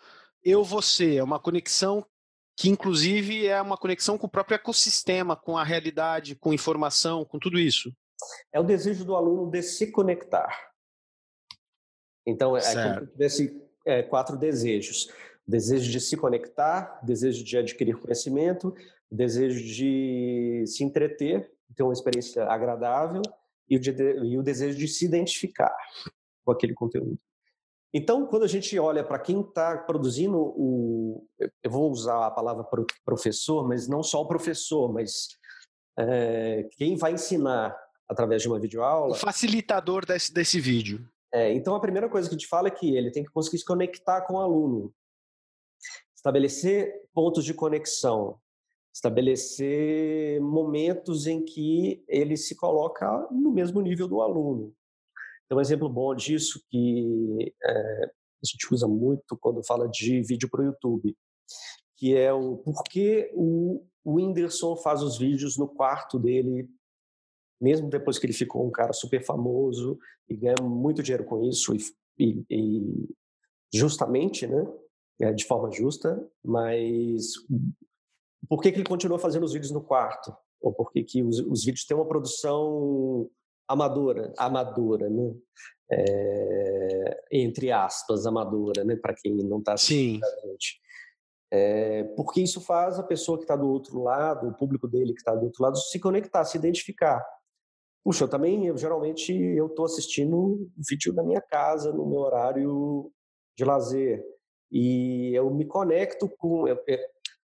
eu 0.41 0.63
você, 0.63 1.17
é 1.17 1.23
uma 1.23 1.41
conexão 1.41 2.05
que 2.55 2.69
inclusive 2.69 3.47
é 3.47 3.61
uma 3.61 3.75
conexão 3.75 4.17
com 4.17 4.27
o 4.27 4.29
próprio 4.29 4.55
ecossistema, 4.55 5.35
com 5.35 5.57
a 5.57 5.63
realidade, 5.63 6.35
com 6.35 6.53
informação, 6.53 7.25
com 7.25 7.37
tudo 7.37 7.59
isso. 7.59 7.93
É 8.53 8.61
o 8.61 8.63
desejo 8.63 9.03
do 9.03 9.13
aluno 9.13 9.51
de 9.51 9.61
se 9.61 9.91
conectar. 9.91 10.71
Então, 12.25 12.55
é 12.55 12.61
como 12.61 13.05
se 13.05 13.11
tivesse 13.11 13.61
é, 13.85 14.03
quatro 14.03 14.37
desejos: 14.37 15.11
desejo 15.45 15.91
de 15.91 15.99
se 15.99 16.15
conectar, 16.15 16.97
desejo 17.03 17.43
de 17.43 17.57
adquirir 17.57 17.97
conhecimento, 17.97 18.73
desejo 19.11 19.61
de 19.61 20.63
se 20.65 20.81
entreter, 20.81 21.51
ter 21.75 21.83
uma 21.83 21.93
experiência 21.93 22.45
agradável 22.45 23.21
e 23.69 23.75
o, 23.75 23.79
de, 23.79 23.91
e 24.23 24.37
o 24.37 24.43
desejo 24.43 24.77
de 24.77 24.87
se 24.87 25.03
identificar 25.03 25.75
com 26.43 26.51
aquele 26.51 26.73
conteúdo. 26.73 27.17
Então, 27.93 28.25
quando 28.25 28.43
a 28.43 28.47
gente 28.47 28.77
olha 28.79 29.03
para 29.03 29.19
quem 29.19 29.41
está 29.41 29.77
produzindo 29.77 30.37
o. 30.37 31.27
Eu 31.61 31.69
vou 31.69 31.91
usar 31.91 32.27
a 32.27 32.31
palavra 32.31 32.65
professor, 33.03 33.67
mas 33.67 33.87
não 33.87 34.01
só 34.01 34.21
o 34.21 34.27
professor, 34.27 34.91
mas 34.93 35.27
é, 35.99 36.67
quem 36.77 36.95
vai 36.95 37.13
ensinar 37.13 37.77
através 38.07 38.41
de 38.41 38.47
uma 38.47 38.59
videoaula. 38.59 39.13
O 39.13 39.15
facilitador 39.15 40.05
desse, 40.05 40.33
desse 40.33 40.59
vídeo. 40.59 41.05
É, 41.33 41.53
então, 41.53 41.75
a 41.75 41.79
primeira 41.79 42.09
coisa 42.09 42.27
que 42.27 42.35
a 42.35 42.37
gente 42.37 42.47
fala 42.47 42.67
é 42.67 42.71
que 42.71 42.95
ele 42.95 43.11
tem 43.11 43.23
que 43.23 43.31
conseguir 43.31 43.57
se 43.57 43.65
conectar 43.65 44.21
com 44.21 44.33
o 44.33 44.39
aluno, 44.39 44.93
estabelecer 46.15 46.93
pontos 47.13 47.45
de 47.45 47.53
conexão, 47.53 48.37
estabelecer 48.93 50.41
momentos 50.41 51.25
em 51.25 51.43
que 51.43 52.03
ele 52.07 52.35
se 52.35 52.55
coloca 52.55 53.27
no 53.31 53.51
mesmo 53.51 53.81
nível 53.81 54.07
do 54.07 54.21
aluno. 54.21 54.73
Tem 55.51 55.57
um 55.57 55.61
exemplo 55.61 55.89
bom 55.89 56.15
disso 56.15 56.63
que 56.69 57.53
é, 57.61 58.05
a 58.05 58.45
gente 58.45 58.73
usa 58.73 58.87
muito 58.87 59.35
quando 59.35 59.61
fala 59.65 59.85
de 59.89 60.21
vídeo 60.21 60.49
para 60.49 60.61
o 60.61 60.65
YouTube, 60.67 61.13
que 61.97 62.15
é 62.15 62.31
o 62.31 62.55
porquê 62.55 63.29
o, 63.33 63.85
o 64.01 64.13
Whindersson 64.13 64.77
faz 64.77 65.03
os 65.03 65.17
vídeos 65.17 65.57
no 65.57 65.67
quarto 65.67 66.17
dele, 66.17 66.69
mesmo 67.59 67.89
depois 67.89 68.17
que 68.17 68.25
ele 68.25 68.31
ficou 68.31 68.65
um 68.65 68.71
cara 68.71 68.93
super 68.93 69.21
famoso 69.25 69.99
e 70.29 70.37
ganha 70.37 70.55
muito 70.61 71.03
dinheiro 71.03 71.25
com 71.25 71.43
isso, 71.43 71.75
e, 71.75 71.81
e, 72.17 72.45
e 72.49 73.09
justamente, 73.73 74.47
né? 74.47 74.65
É, 75.19 75.33
de 75.33 75.43
forma 75.43 75.69
justa, 75.69 76.25
mas 76.41 77.33
por 78.47 78.61
que, 78.61 78.71
que 78.71 78.77
ele 78.77 78.87
continua 78.87 79.19
fazendo 79.19 79.43
os 79.43 79.51
vídeos 79.51 79.73
no 79.73 79.83
quarto? 79.83 80.33
Ou 80.61 80.71
por 80.71 80.93
que, 80.93 81.03
que 81.03 81.21
os, 81.21 81.39
os 81.39 81.65
vídeos 81.65 81.85
têm 81.85 81.97
uma 81.97 82.07
produção 82.07 83.29
amadora, 83.67 84.33
amadora, 84.37 85.09
né? 85.09 85.33
É, 85.93 87.23
entre 87.31 87.71
aspas, 87.71 88.25
amadora, 88.25 88.83
né? 88.83 88.95
Para 88.95 89.13
quem 89.13 89.35
não 89.35 89.59
está 89.59 89.73
assistindo 89.73 90.23
a 90.23 90.47
gente. 90.47 90.81
É, 91.53 92.03
porque 92.15 92.41
isso 92.41 92.61
faz 92.61 92.97
a 92.97 93.03
pessoa 93.03 93.37
que 93.37 93.43
está 93.43 93.57
do 93.57 93.69
outro 93.69 94.01
lado, 94.01 94.47
o 94.47 94.53
público 94.53 94.87
dele 94.87 95.13
que 95.13 95.19
está 95.19 95.35
do 95.35 95.45
outro 95.45 95.61
lado, 95.63 95.77
se 95.77 95.99
conectar, 95.99 96.45
se 96.45 96.57
identificar. 96.57 97.21
Puxa, 98.03 98.23
eu 98.23 98.29
também, 98.29 98.65
eu, 98.67 98.77
geralmente, 98.77 99.33
eu 99.33 99.67
estou 99.67 99.85
assistindo 99.85 100.69
vídeo 100.89 101.13
na 101.13 101.23
minha 101.23 101.41
casa, 101.41 101.91
no 101.91 102.05
meu 102.05 102.19
horário 102.19 103.11
de 103.57 103.65
lazer. 103.65 104.23
E 104.71 105.33
eu 105.35 105.53
me 105.53 105.65
conecto 105.65 106.29
com. 106.37 106.67
Eu, 106.67 106.81
eu, 106.87 106.97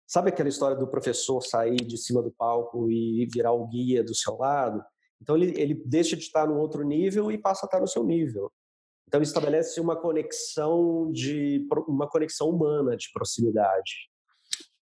sabe 0.08 0.30
aquela 0.30 0.48
história 0.48 0.78
do 0.78 0.88
professor 0.88 1.42
sair 1.42 1.78
de 1.78 1.98
cima 1.98 2.22
do 2.22 2.32
palco 2.32 2.90
e 2.92 3.28
virar 3.34 3.54
o 3.54 3.68
guia 3.68 4.04
do 4.04 4.14
seu 4.14 4.38
lado? 4.38 4.84
Então 5.22 5.36
ele, 5.36 5.60
ele 5.60 5.74
deixa 5.86 6.16
de 6.16 6.24
estar 6.24 6.48
no 6.48 6.58
outro 6.58 6.84
nível 6.84 7.32
e 7.32 7.38
passa 7.38 7.66
a 7.66 7.68
estar 7.68 7.80
no 7.80 7.88
seu 7.88 8.04
nível. 8.04 8.52
Então 9.08 9.22
estabelece 9.22 9.80
uma 9.80 9.96
conexão 9.96 11.12
de 11.12 11.66
uma 11.88 12.08
conexão 12.08 12.50
humana 12.50 12.98
de 12.98 13.10
proximidade. 13.14 14.10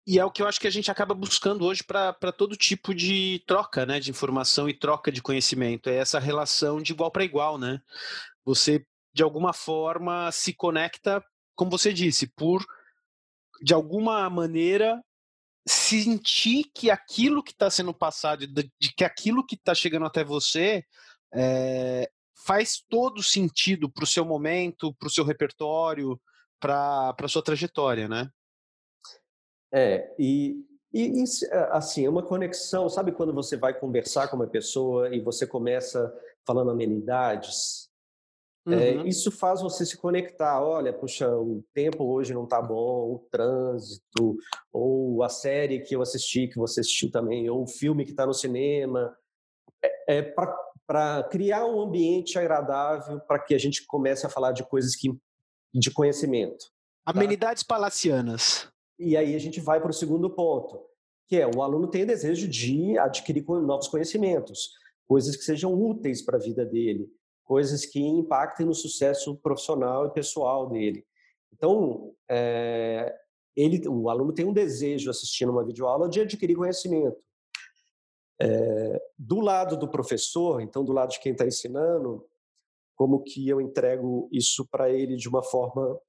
E 0.07 0.17
é 0.17 0.25
o 0.25 0.31
que 0.31 0.41
eu 0.41 0.47
acho 0.47 0.59
que 0.59 0.67
a 0.67 0.71
gente 0.71 0.89
acaba 0.89 1.13
buscando 1.13 1.63
hoje 1.65 1.83
para 1.83 2.31
todo 2.31 2.57
tipo 2.57 2.95
de 2.95 3.43
troca, 3.45 3.85
né, 3.85 3.99
de 3.99 4.09
informação 4.09 4.67
e 4.67 4.73
troca 4.73 5.11
de 5.11 5.21
conhecimento. 5.21 5.87
É 5.87 5.97
essa 5.97 6.17
relação 6.17 6.81
de 6.81 6.93
igual 6.93 7.11
para 7.11 7.23
igual, 7.23 7.59
né? 7.59 7.79
Você 8.43 8.83
de 9.13 9.21
alguma 9.21 9.53
forma 9.53 10.31
se 10.31 10.53
conecta, 10.53 11.23
como 11.55 11.69
você 11.69 11.93
disse, 11.93 12.25
por 12.25 12.65
de 13.61 13.73
alguma 13.73 14.29
maneira 14.29 14.99
sentir 15.67 16.65
que 16.73 16.89
aquilo 16.89 17.43
que 17.43 17.51
está 17.51 17.69
sendo 17.69 17.93
passado, 17.93 18.47
de, 18.47 18.71
que 18.95 19.03
aquilo 19.03 19.45
que 19.45 19.55
está 19.55 19.73
chegando 19.75 20.05
até 20.05 20.23
você 20.23 20.83
é, 21.33 22.09
faz 22.45 22.83
todo 22.89 23.21
sentido 23.21 23.89
para 23.89 24.03
o 24.03 24.07
seu 24.07 24.25
momento, 24.25 24.93
para 24.95 25.07
o 25.07 25.11
seu 25.11 25.23
repertório, 25.23 26.19
para 26.59 27.15
a 27.21 27.27
sua 27.27 27.43
trajetória, 27.43 28.07
né? 28.07 28.29
É, 29.71 30.13
e, 30.17 30.65
e, 30.91 31.21
e, 31.21 31.23
assim, 31.71 32.05
é 32.05 32.09
uma 32.09 32.23
conexão, 32.23 32.89
sabe 32.89 33.11
quando 33.11 33.33
você 33.33 33.55
vai 33.55 33.77
conversar 33.77 34.27
com 34.27 34.35
uma 34.35 34.47
pessoa 34.47 35.13
e 35.13 35.19
você 35.19 35.45
começa 35.45 36.11
falando 36.45 36.71
amenidades, 36.71 37.88
é, 37.88 37.88
uhum. 38.73 38.79
É, 38.79 39.07
isso 39.07 39.31
faz 39.31 39.61
você 39.61 39.85
se 39.85 39.97
conectar. 39.97 40.61
Olha, 40.61 40.93
puxa, 40.93 41.29
o 41.29 41.63
tempo 41.73 42.03
hoje 42.03 42.33
não 42.33 42.45
tá 42.45 42.61
bom, 42.61 43.13
o 43.13 43.27
trânsito, 43.31 44.37
ou 44.71 45.23
a 45.23 45.29
série 45.29 45.81
que 45.81 45.95
eu 45.95 46.01
assisti, 46.01 46.47
que 46.47 46.57
você 46.57 46.81
assistiu 46.81 47.11
também, 47.11 47.49
ou 47.49 47.63
o 47.63 47.67
filme 47.67 48.05
que 48.05 48.11
está 48.11 48.25
no 48.25 48.33
cinema. 48.33 49.15
É, 49.83 50.17
é 50.17 50.21
para 50.21 51.23
criar 51.23 51.65
um 51.65 51.81
ambiente 51.81 52.37
agradável 52.37 53.19
para 53.21 53.39
que 53.39 53.53
a 53.53 53.57
gente 53.57 53.85
comece 53.85 54.25
a 54.25 54.29
falar 54.29 54.51
de 54.51 54.63
coisas 54.63 54.95
que, 54.95 55.09
de 55.73 55.91
conhecimento. 55.91 56.65
Tá? 57.05 57.11
Amenidades 57.11 57.63
palacianas. 57.63 58.67
E 58.97 59.15
aí 59.15 59.35
a 59.35 59.39
gente 59.39 59.61
vai 59.61 59.79
para 59.79 59.91
o 59.91 59.93
segundo 59.93 60.29
ponto, 60.29 60.81
que 61.27 61.37
é 61.37 61.47
o 61.47 61.61
aluno 61.61 61.87
tem 61.87 62.05
desejo 62.05 62.47
de 62.47 62.97
adquirir 62.97 63.45
novos 63.47 63.87
conhecimentos, 63.87 64.71
coisas 65.07 65.35
que 65.35 65.43
sejam 65.43 65.73
úteis 65.73 66.21
para 66.21 66.37
a 66.37 66.41
vida 66.41 66.65
dele 66.65 67.09
coisas 67.49 67.83
que 67.83 67.99
impactem 67.99 68.63
no 68.63 68.75
sucesso 68.75 69.35
profissional 69.37 70.05
e 70.05 70.13
pessoal 70.13 70.69
dele. 70.69 71.03
Então, 71.51 72.13
é, 72.29 73.11
ele, 73.55 73.87
o 73.87 74.07
aluno 74.07 74.31
tem 74.31 74.45
um 74.45 74.53
desejo 74.53 75.09
assistindo 75.09 75.51
uma 75.51 75.65
videoaula 75.65 76.07
de 76.07 76.21
adquirir 76.21 76.55
conhecimento. 76.55 77.17
É, 78.39 79.01
do 79.17 79.39
lado 79.39 79.75
do 79.75 79.89
professor, 79.89 80.61
então 80.61 80.85
do 80.85 80.93
lado 80.93 81.09
de 81.09 81.19
quem 81.19 81.31
está 81.31 81.43
ensinando, 81.43 82.23
como 82.95 83.23
que 83.23 83.49
eu 83.49 83.59
entrego 83.59 84.29
isso 84.31 84.67
para 84.69 84.91
ele 84.91 85.15
de 85.15 85.27
uma 85.27 85.41
forma 85.41 85.99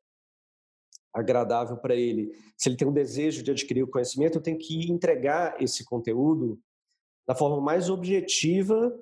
agradável 1.11 1.79
para 1.79 1.95
ele? 1.95 2.37
Se 2.55 2.69
ele 2.69 2.77
tem 2.77 2.87
um 2.87 2.93
desejo 2.93 3.43
de 3.43 3.51
adquirir 3.51 3.83
o 3.83 3.91
conhecimento, 3.91 4.37
eu 4.37 4.43
tenho 4.43 4.59
que 4.59 4.93
entregar 4.93 5.57
esse 5.59 5.87
conteúdo 5.87 6.61
da 7.27 7.35
forma 7.35 7.63
mais 7.63 7.89
objetiva 7.89 8.95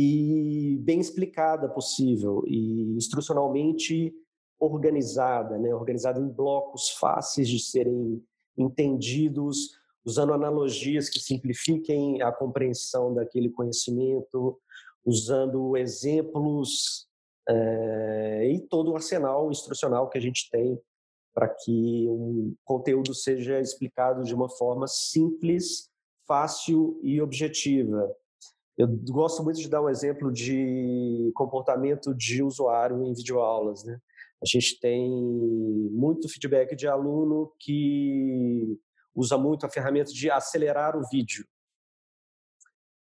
e 0.00 0.78
bem 0.78 1.00
explicada 1.00 1.68
possível 1.68 2.44
e 2.46 2.94
instrucionalmente 2.96 4.14
organizada, 4.56 5.58
né? 5.58 5.74
organizada 5.74 6.20
em 6.20 6.28
blocos 6.28 6.90
fáceis 6.90 7.48
de 7.48 7.58
serem 7.58 8.22
entendidos, 8.56 9.76
usando 10.04 10.32
analogias 10.32 11.08
que 11.08 11.18
simplifiquem 11.18 12.22
a 12.22 12.30
compreensão 12.30 13.12
daquele 13.12 13.50
conhecimento, 13.50 14.60
usando 15.04 15.76
exemplos 15.76 17.08
é, 17.48 18.52
e 18.52 18.60
todo 18.60 18.92
o 18.92 18.94
arsenal 18.94 19.50
instrucional 19.50 20.08
que 20.08 20.18
a 20.18 20.20
gente 20.20 20.48
tem 20.48 20.80
para 21.34 21.48
que 21.48 22.06
um 22.08 22.54
conteúdo 22.64 23.12
seja 23.14 23.58
explicado 23.58 24.22
de 24.22 24.32
uma 24.32 24.48
forma 24.48 24.86
simples, 24.86 25.90
fácil 26.24 27.00
e 27.02 27.20
objetiva. 27.20 28.14
Eu 28.78 28.86
gosto 29.10 29.42
muito 29.42 29.60
de 29.60 29.68
dar 29.68 29.82
um 29.82 29.88
exemplo 29.88 30.32
de 30.32 31.32
comportamento 31.34 32.14
de 32.14 32.44
usuário 32.44 33.04
em 33.04 33.12
videoaulas. 33.12 33.82
Né? 33.82 33.98
A 34.40 34.46
gente 34.46 34.78
tem 34.78 35.10
muito 35.90 36.28
feedback 36.28 36.76
de 36.76 36.86
aluno 36.86 37.52
que 37.58 38.78
usa 39.12 39.36
muito 39.36 39.66
a 39.66 39.68
ferramenta 39.68 40.12
de 40.12 40.30
acelerar 40.30 40.96
o 40.96 41.02
vídeo. 41.10 41.44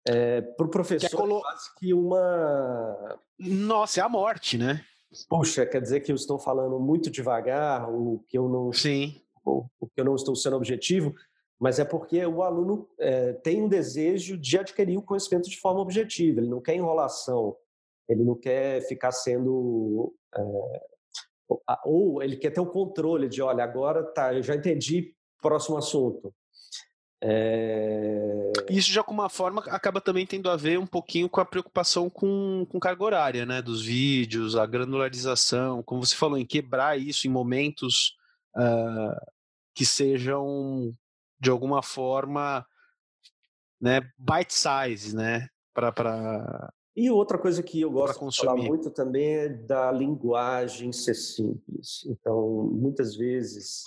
É, 0.08 0.40
para 0.40 0.66
o 0.66 0.70
professor, 0.70 1.08
que 1.08 1.14
é 1.14 1.18
colo... 1.18 1.40
quase 1.40 1.74
que 1.78 1.94
uma. 1.94 3.20
Nossa, 3.38 4.00
é 4.00 4.02
a 4.02 4.08
morte, 4.08 4.58
né? 4.58 4.84
Puxa, 5.28 5.64
quer 5.66 5.80
dizer 5.80 6.00
que 6.00 6.10
eu 6.10 6.16
estou 6.16 6.38
falando 6.38 6.80
muito 6.80 7.10
devagar, 7.10 7.88
ou 7.88 8.24
que 8.28 8.36
eu 8.36 8.48
não. 8.48 8.72
Sim. 8.72 9.22
Ou 9.44 9.70
que 9.94 10.00
eu 10.00 10.04
não 10.04 10.16
estou 10.16 10.34
sendo 10.34 10.56
objetivo 10.56 11.14
mas 11.60 11.78
é 11.78 11.84
porque 11.84 12.24
o 12.24 12.42
aluno 12.42 12.88
é, 12.98 13.34
tem 13.34 13.62
um 13.62 13.68
desejo 13.68 14.38
de 14.38 14.58
adquirir 14.58 14.96
o 14.96 15.02
conhecimento 15.02 15.50
de 15.50 15.60
forma 15.60 15.80
objetiva, 15.80 16.40
ele 16.40 16.48
não 16.48 16.60
quer 16.60 16.74
enrolação, 16.74 17.54
ele 18.08 18.24
não 18.24 18.34
quer 18.34 18.80
ficar 18.88 19.12
sendo. 19.12 20.14
É, 20.34 20.42
ou 21.84 22.22
ele 22.22 22.36
quer 22.36 22.50
ter 22.50 22.60
o 22.60 22.66
controle 22.66 23.28
de, 23.28 23.42
olha, 23.42 23.62
agora 23.62 24.02
tá, 24.02 24.32
eu 24.32 24.42
já 24.42 24.54
entendi, 24.54 25.14
próximo 25.42 25.76
assunto. 25.76 26.32
É... 27.22 28.52
Isso 28.70 28.90
de 28.90 28.98
alguma 28.98 29.28
forma 29.28 29.62
acaba 29.66 30.00
também 30.00 30.24
tendo 30.24 30.48
a 30.48 30.56
ver 30.56 30.78
um 30.78 30.86
pouquinho 30.86 31.28
com 31.28 31.40
a 31.40 31.44
preocupação 31.44 32.08
com, 32.08 32.66
com 32.70 32.80
carga 32.80 33.04
horária, 33.04 33.44
né? 33.44 33.60
Dos 33.60 33.84
vídeos, 33.84 34.56
a 34.56 34.64
granularização, 34.64 35.82
como 35.82 36.04
você 36.04 36.16
falou, 36.16 36.38
em 36.38 36.46
quebrar 36.46 36.98
isso 36.98 37.26
em 37.26 37.30
momentos 37.30 38.16
uh, 38.56 39.14
que 39.74 39.84
sejam 39.84 40.94
de 41.40 41.50
alguma 41.50 41.82
forma 41.82 42.66
né, 43.80 44.00
bite 44.18 44.52
size, 44.52 45.16
né, 45.16 45.48
para 45.74 46.70
e 46.96 47.08
outra 47.10 47.38
coisa 47.38 47.62
que 47.62 47.80
eu 47.80 47.90
gosto 47.90 48.28
de 48.28 48.36
falar 48.36 48.56
muito 48.56 48.90
também 48.90 49.34
é 49.34 49.48
da 49.48 49.92
linguagem 49.92 50.92
ser 50.92 51.14
simples. 51.14 52.04
Então, 52.06 52.68
muitas 52.72 53.16
vezes, 53.16 53.84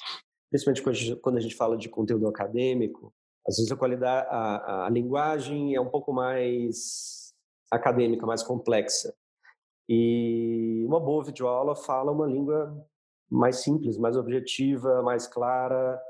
principalmente 0.50 1.15
quando 1.17 1.38
a 1.38 1.41
gente 1.41 1.55
fala 1.55 1.77
de 1.77 1.89
conteúdo 1.89 2.27
acadêmico, 2.27 3.13
às 3.48 3.57
vezes 3.57 3.72
a 3.72 3.75
qualidade, 3.75 4.27
a, 4.31 4.86
a 4.88 4.89
linguagem 4.89 5.75
é 5.75 5.81
um 5.81 5.89
pouco 5.89 6.13
mais 6.13 7.33
acadêmica, 7.69 8.25
mais 8.25 8.41
complexa. 8.41 9.13
E 9.88 10.83
uma 10.88 11.00
boa 11.00 11.24
videoaula 11.24 11.75
fala 11.75 12.12
uma 12.12 12.25
língua 12.25 12.74
mais 13.29 13.57
simples, 13.57 13.98
mais 13.98 14.15
objetiva, 14.15 15.03
mais 15.03 15.27
clara. 15.27 16.01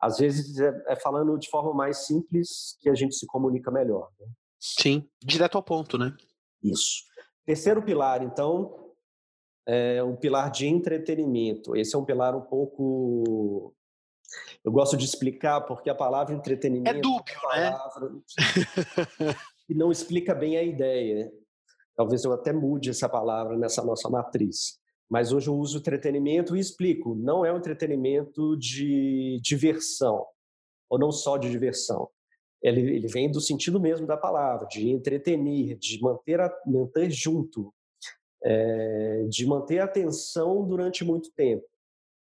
Às 0.00 0.18
vezes 0.18 0.58
é, 0.58 0.84
é 0.88 0.96
falando 0.96 1.38
de 1.38 1.48
forma 1.48 1.72
mais 1.72 2.06
simples 2.06 2.76
que 2.80 2.88
a 2.88 2.94
gente 2.94 3.14
se 3.14 3.26
comunica 3.26 3.70
melhor. 3.70 4.10
Né? 4.18 4.26
Sim, 4.60 5.08
direto 5.22 5.56
ao 5.56 5.62
ponto, 5.62 5.98
né? 5.98 6.14
Isso. 6.62 7.04
Terceiro 7.44 7.82
pilar, 7.82 8.22
então, 8.22 8.92
é 9.66 10.02
um 10.02 10.16
pilar 10.16 10.50
de 10.50 10.66
entretenimento. 10.66 11.76
Esse 11.76 11.94
é 11.94 11.98
um 11.98 12.04
pilar 12.04 12.34
um 12.34 12.40
pouco. 12.40 13.74
Eu 14.64 14.72
gosto 14.72 14.96
de 14.96 15.04
explicar 15.04 15.60
porque 15.62 15.90
a 15.90 15.94
palavra 15.94 16.34
entretenimento 16.34 16.96
é 16.96 17.00
dúbio, 17.00 17.34
é 17.54 17.70
palavra 17.70 18.10
né? 19.20 19.34
e 19.68 19.74
não 19.74 19.90
explica 19.90 20.34
bem 20.34 20.56
a 20.56 20.62
ideia. 20.62 21.30
Talvez 21.94 22.24
eu 22.24 22.32
até 22.32 22.52
mude 22.52 22.90
essa 22.90 23.08
palavra 23.08 23.56
nessa 23.56 23.82
nossa 23.84 24.08
matriz. 24.08 24.80
Mas 25.10 25.32
hoje 25.32 25.48
eu 25.48 25.54
uso 25.54 25.78
entretenimento 25.78 26.56
e 26.56 26.60
explico. 26.60 27.14
Não 27.14 27.44
é 27.44 27.52
um 27.52 27.58
entretenimento 27.58 28.56
de 28.56 29.38
diversão, 29.42 30.26
ou 30.88 30.98
não 30.98 31.12
só 31.12 31.36
de 31.36 31.50
diversão 31.50 32.08
ele, 32.64 32.96
ele 32.96 33.08
vem 33.08 33.30
do 33.30 33.42
sentido 33.42 33.78
mesmo 33.78 34.06
da 34.06 34.16
palavra, 34.16 34.66
de 34.66 34.88
entretenir, 34.88 35.76
de 35.76 36.00
manter, 36.00 36.40
a, 36.40 36.50
manter 36.66 37.10
junto, 37.10 37.72
é, 38.42 39.26
de 39.28 39.46
manter 39.46 39.80
a 39.80 39.84
atenção 39.84 40.66
durante 40.66 41.04
muito 41.04 41.30
tempo, 41.32 41.66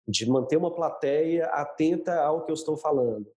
de 0.07 0.27
manter 0.27 0.57
uma 0.57 0.73
plateia 0.73 1.45
atenta 1.45 2.19
ao 2.23 2.43
que 2.43 2.51
eu 2.51 2.55
estou 2.55 2.75
falando. 2.75 3.31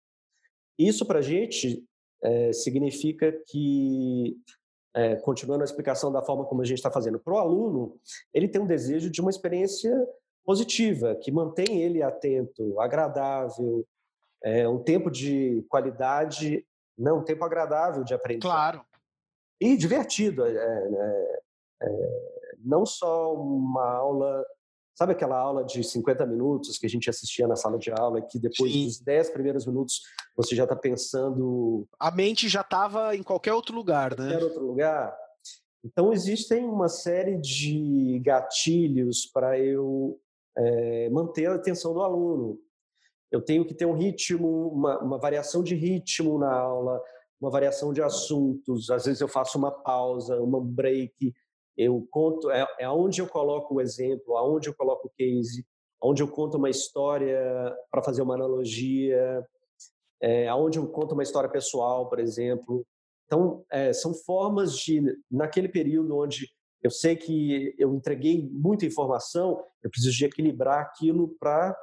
Isso, 0.78 1.04
para 1.04 1.18
a 1.18 1.22
gente, 1.22 1.84
é, 2.22 2.52
significa 2.52 3.32
que, 3.48 4.36
é, 4.94 5.16
continuando 5.16 5.62
a 5.62 5.64
explicação 5.64 6.12
da 6.12 6.22
forma 6.22 6.44
como 6.44 6.62
a 6.62 6.64
gente 6.64 6.78
está 6.78 6.90
fazendo, 6.90 7.18
para 7.18 7.34
o 7.34 7.38
aluno, 7.38 7.98
ele 8.32 8.48
tem 8.48 8.60
um 8.60 8.66
desejo 8.66 9.10
de 9.10 9.20
uma 9.20 9.30
experiência 9.30 9.92
positiva, 10.44 11.14
que 11.14 11.30
mantém 11.30 11.80
ele 11.82 12.02
atento, 12.02 12.78
agradável, 12.80 13.86
é, 14.42 14.68
um 14.68 14.82
tempo 14.82 15.10
de 15.10 15.64
qualidade 15.68 16.66
não, 16.98 17.18
um 17.18 17.24
tempo 17.24 17.44
agradável 17.44 18.04
de 18.04 18.14
aprender. 18.14 18.42
Claro. 18.42 18.84
E 19.60 19.76
divertido. 19.76 20.44
É, 20.44 20.54
é, 20.54 21.42
é, 21.82 22.54
não 22.58 22.84
só 22.84 23.34
uma 23.34 23.84
aula. 23.96 24.44
Sabe 24.94 25.12
aquela 25.12 25.38
aula 25.38 25.64
de 25.64 25.82
50 25.82 26.26
minutos 26.26 26.78
que 26.78 26.86
a 26.86 26.88
gente 26.88 27.08
assistia 27.08 27.46
na 27.48 27.56
sala 27.56 27.78
de 27.78 27.90
aula 27.90 28.18
e 28.18 28.22
que 28.22 28.38
depois 28.38 28.72
Sim. 28.72 28.84
dos 28.84 29.00
10 29.00 29.30
primeiros 29.30 29.66
minutos 29.66 30.02
você 30.36 30.54
já 30.54 30.64
está 30.64 30.76
pensando. 30.76 31.86
A 31.98 32.10
mente 32.10 32.48
já 32.48 32.60
estava 32.60 33.16
em 33.16 33.22
qualquer 33.22 33.54
outro 33.54 33.74
lugar, 33.74 34.10
né? 34.18 34.28
Qualquer 34.28 34.44
outro 34.44 34.66
lugar. 34.66 35.16
Então, 35.84 36.12
existem 36.12 36.64
uma 36.64 36.88
série 36.88 37.38
de 37.38 38.20
gatilhos 38.24 39.26
para 39.26 39.58
eu 39.58 40.20
é, 40.56 41.10
manter 41.10 41.46
a 41.46 41.54
atenção 41.54 41.92
do 41.92 42.02
aluno 42.02 42.60
eu 43.32 43.40
tenho 43.40 43.64
que 43.64 43.74
ter 43.74 43.86
um 43.86 43.96
ritmo, 43.96 44.68
uma, 44.68 44.98
uma 44.98 45.18
variação 45.18 45.62
de 45.62 45.74
ritmo 45.74 46.38
na 46.38 46.52
aula, 46.52 47.02
uma 47.40 47.50
variação 47.50 47.90
de 47.92 48.02
assuntos. 48.02 48.90
Às 48.90 49.06
vezes 49.06 49.22
eu 49.22 49.26
faço 49.26 49.56
uma 49.56 49.70
pausa, 49.70 50.38
uma 50.40 50.60
break, 50.60 51.34
eu 51.76 52.06
conto, 52.10 52.50
é, 52.50 52.66
é 52.80 52.88
onde 52.88 53.20
eu 53.20 53.28
coloco 53.28 53.74
o 53.74 53.80
exemplo, 53.80 54.36
aonde 54.36 54.68
eu 54.68 54.74
coloco 54.74 55.08
o 55.08 55.10
case, 55.16 55.66
onde 56.02 56.22
eu 56.22 56.28
conto 56.28 56.56
uma 56.56 56.70
história 56.70 57.40
para 57.90 58.02
fazer 58.02 58.22
uma 58.22 58.34
analogia, 58.34 59.46
é, 60.20 60.48
aonde 60.48 60.78
eu 60.78 60.86
conto 60.88 61.12
uma 61.12 61.22
história 61.22 61.48
pessoal, 61.48 62.08
por 62.08 62.18
exemplo. 62.18 62.84
Então, 63.26 63.64
é, 63.70 63.92
são 63.92 64.12
formas 64.12 64.76
de, 64.76 65.02
naquele 65.30 65.68
período 65.68 66.16
onde 66.16 66.48
eu 66.82 66.90
sei 66.90 67.14
que 67.16 67.74
eu 67.78 67.94
entreguei 67.94 68.48
muita 68.52 68.84
informação, 68.84 69.64
eu 69.82 69.88
preciso 69.88 70.16
de 70.16 70.24
equilibrar 70.24 70.80
aquilo 70.80 71.28
para 71.38 71.76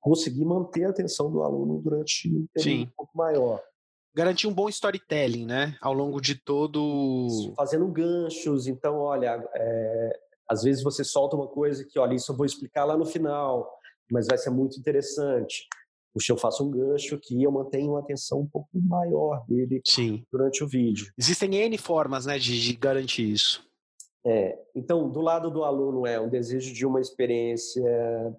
conseguir 0.00 0.44
manter 0.44 0.84
a 0.84 0.90
atenção 0.90 1.30
do 1.30 1.42
aluno 1.42 1.80
durante 1.80 2.28
um 2.28 2.46
período 2.52 2.82
um 2.82 2.92
pouco 2.96 3.16
maior. 3.16 3.62
Garantir 4.14 4.46
um 4.46 4.54
bom 4.54 4.68
storytelling, 4.68 5.46
né? 5.46 5.76
Ao 5.80 5.92
longo 5.92 6.20
de 6.20 6.34
todo. 6.34 7.54
Fazendo 7.56 7.86
ganchos. 7.88 8.66
Então, 8.66 8.96
olha, 8.98 9.42
é, 9.54 10.20
às 10.48 10.62
vezes 10.62 10.82
você 10.82 11.04
solta 11.04 11.36
uma 11.36 11.46
coisa 11.46 11.84
que, 11.84 11.98
olha, 11.98 12.14
isso 12.14 12.32
eu 12.32 12.36
vou 12.36 12.44
explicar 12.44 12.84
lá 12.84 12.96
no 12.96 13.06
final, 13.06 13.70
mas 14.10 14.26
vai 14.26 14.36
ser 14.36 14.50
muito 14.50 14.78
interessante. 14.78 15.66
Puxa, 16.12 16.32
eu 16.32 16.36
faço 16.36 16.66
um 16.66 16.70
gancho 16.70 17.20
que 17.22 17.40
eu 17.40 17.52
mantenho 17.52 17.92
uma 17.92 18.00
atenção 18.00 18.40
um 18.40 18.46
pouco 18.46 18.68
maior 18.74 19.44
dele 19.46 19.80
Sim. 19.86 20.24
durante 20.32 20.64
o 20.64 20.68
vídeo. 20.68 21.12
Existem 21.16 21.54
N 21.54 21.78
formas 21.78 22.26
né, 22.26 22.36
de, 22.36 22.60
de 22.60 22.72
garantir 22.74 23.30
isso. 23.30 23.64
É, 24.26 24.58
então, 24.74 25.08
do 25.08 25.20
lado 25.20 25.50
do 25.50 25.62
aluno 25.62 26.06
é 26.06 26.20
um 26.20 26.28
desejo 26.28 26.74
de 26.74 26.84
uma 26.84 27.00
experiência 27.00 28.36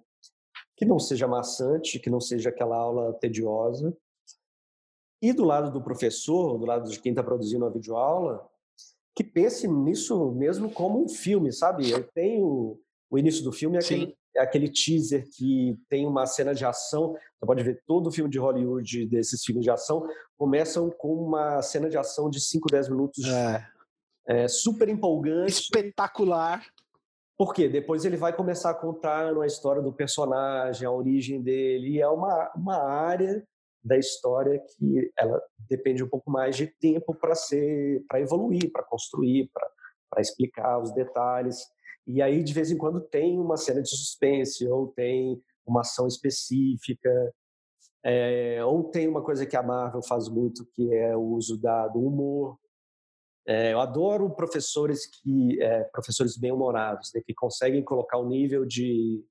que 0.76 0.84
não 0.84 0.98
seja 0.98 1.26
maçante, 1.26 1.98
que 1.98 2.10
não 2.10 2.20
seja 2.20 2.50
aquela 2.50 2.76
aula 2.76 3.14
tediosa. 3.14 3.96
E 5.22 5.32
do 5.32 5.44
lado 5.44 5.70
do 5.70 5.80
professor, 5.80 6.58
do 6.58 6.66
lado 6.66 6.90
de 6.90 6.98
quem 6.98 7.12
está 7.12 7.22
produzindo 7.22 7.64
a 7.64 7.70
videoaula, 7.70 8.44
que 9.14 9.22
pense 9.22 9.68
nisso 9.68 10.32
mesmo 10.32 10.68
como 10.68 11.02
um 11.04 11.08
filme, 11.08 11.52
sabe? 11.52 11.88
Eu 11.88 12.02
tenho 12.02 12.78
o 13.12 13.18
início 13.18 13.44
do 13.44 13.52
filme 13.52 13.76
é 13.76 13.80
aquele, 13.80 14.16
é 14.34 14.40
aquele, 14.40 14.68
teaser 14.70 15.28
que 15.36 15.78
tem 15.86 16.06
uma 16.06 16.24
cena 16.24 16.54
de 16.54 16.64
ação. 16.64 17.12
Você 17.12 17.46
pode 17.46 17.62
ver 17.62 17.82
todo 17.86 18.06
o 18.06 18.10
filme 18.10 18.30
de 18.30 18.38
Hollywood 18.38 19.04
desses 19.04 19.44
filmes 19.44 19.62
de 19.62 19.70
ação 19.70 20.08
começam 20.38 20.90
com 20.90 21.14
uma 21.14 21.60
cena 21.60 21.90
de 21.90 21.98
ação 21.98 22.30
de 22.30 22.40
5, 22.40 22.68
10 22.70 22.88
minutos. 22.88 23.24
É. 23.26 23.66
É, 24.26 24.48
super 24.48 24.88
empolgante. 24.88 25.52
Espetacular. 25.52 26.64
Porque 27.36 27.68
depois 27.68 28.04
ele 28.04 28.16
vai 28.16 28.34
começar 28.34 28.70
a 28.70 28.74
contar 28.74 29.36
a 29.36 29.46
história 29.46 29.82
do 29.82 29.92
personagem, 29.92 30.86
a 30.86 30.90
origem 30.90 31.42
dele, 31.42 31.96
e 31.96 32.00
é 32.00 32.08
uma, 32.08 32.50
uma 32.56 32.78
área 32.82 33.46
da 33.84 33.98
história 33.98 34.60
que 34.60 35.12
ela 35.18 35.40
depende 35.68 36.02
um 36.02 36.08
pouco 36.08 36.30
mais 36.30 36.56
de 36.56 36.66
tempo 36.66 37.14
para 37.14 37.34
ser, 37.34 38.04
para 38.08 38.20
evoluir, 38.20 38.70
para 38.70 38.82
construir, 38.84 39.50
para 39.52 40.20
explicar 40.20 40.80
os 40.80 40.92
detalhes. 40.92 41.58
E 42.06 42.20
aí 42.22 42.42
de 42.42 42.52
vez 42.52 42.70
em 42.70 42.76
quando 42.76 43.00
tem 43.00 43.38
uma 43.38 43.56
cena 43.56 43.82
de 43.82 43.88
suspense 43.88 44.66
ou 44.68 44.88
tem 44.88 45.42
uma 45.66 45.80
ação 45.80 46.06
específica, 46.06 47.10
é, 48.04 48.64
ou 48.64 48.84
tem 48.84 49.06
uma 49.06 49.22
coisa 49.22 49.46
que 49.46 49.56
a 49.56 49.62
Marvel 49.62 50.02
faz 50.02 50.28
muito, 50.28 50.66
que 50.74 50.92
é 50.92 51.16
o 51.16 51.22
uso 51.22 51.60
da, 51.60 51.86
do 51.88 52.00
humor 52.00 52.58
é, 53.46 53.72
eu 53.72 53.80
adoro 53.80 54.30
professores 54.30 55.06
que 55.06 55.60
é, 55.60 55.82
professores 55.84 56.36
bem 56.36 56.52
humorados, 56.52 57.10
né, 57.14 57.20
que 57.24 57.34
conseguem 57.34 57.82
colocar 57.82 58.18
o 58.18 58.24
um 58.24 58.28
nível 58.28 58.64
de, 58.64 59.24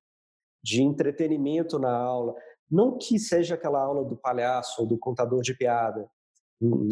de 0.61 0.81
entretenimento 0.81 1.79
na 1.79 1.95
aula, 1.95 2.35
não 2.71 2.97
que 2.97 3.19
seja 3.19 3.55
aquela 3.55 3.81
aula 3.81 4.05
do 4.05 4.15
palhaço 4.15 4.81
ou 4.81 4.88
do 4.88 4.97
contador 4.97 5.41
de 5.41 5.53
piada. 5.53 6.10
Hum, 6.62 6.89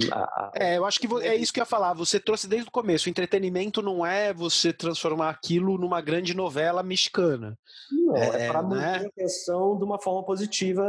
é, 0.56 0.78
eu 0.78 0.86
acho 0.86 1.00
que 1.00 1.08
é 1.22 1.36
isso 1.36 1.54
que 1.54 1.60
eu 1.60 1.62
ia 1.62 1.66
falar. 1.66 1.94
Você 1.94 2.20
trouxe 2.20 2.48
desde 2.48 2.68
o 2.68 2.72
começo. 2.72 3.08
O 3.08 3.10
entretenimento 3.10 3.84
não 3.84 4.04
é 4.04 4.34
você 4.34 4.74
transformar 4.74 5.30
aquilo 5.30 5.78
numa 5.78 6.02
grande 6.02 6.36
novela 6.36 6.82
mexicana. 6.82 7.58
Não, 7.92 8.18
é, 8.18 8.46
é 8.46 8.48
para 8.48 8.64
manter 8.64 8.82
né? 8.82 9.06
a 9.06 9.08
atenção 9.08 9.78
de 9.78 9.84
uma 9.84 10.02
forma 10.02 10.26
positiva 10.26 10.84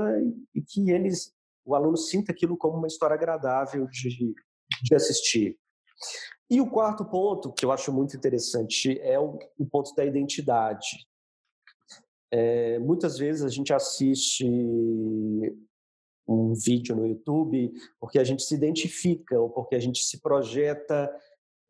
e 0.54 0.62
que 0.62 0.90
eles, 0.90 1.32
o 1.64 1.74
aluno 1.74 1.96
sinta 1.96 2.32
aquilo 2.32 2.56
como 2.56 2.78
uma 2.78 2.86
história 2.86 3.14
agradável 3.14 3.86
de, 3.86 4.34
de 4.82 4.94
assistir. 4.94 5.58
E 6.50 6.60
o 6.60 6.68
quarto 6.68 7.04
ponto, 7.04 7.52
que 7.52 7.64
eu 7.64 7.70
acho 7.70 7.92
muito 7.92 8.16
interessante, 8.16 8.98
é 9.00 9.20
o, 9.20 9.38
o 9.58 9.66
ponto 9.66 9.94
da 9.94 10.04
identidade. 10.04 11.06
É, 12.32 12.78
muitas 12.78 13.18
vezes 13.18 13.42
a 13.42 13.48
gente 13.48 13.72
assiste 13.72 14.46
um 16.28 16.54
vídeo 16.54 16.94
no 16.94 17.06
YouTube 17.06 17.72
porque 17.98 18.18
a 18.18 18.24
gente 18.24 18.42
se 18.42 18.54
identifica 18.54 19.38
ou 19.38 19.50
porque 19.50 19.74
a 19.74 19.80
gente 19.80 20.04
se 20.04 20.20
projeta 20.20 21.12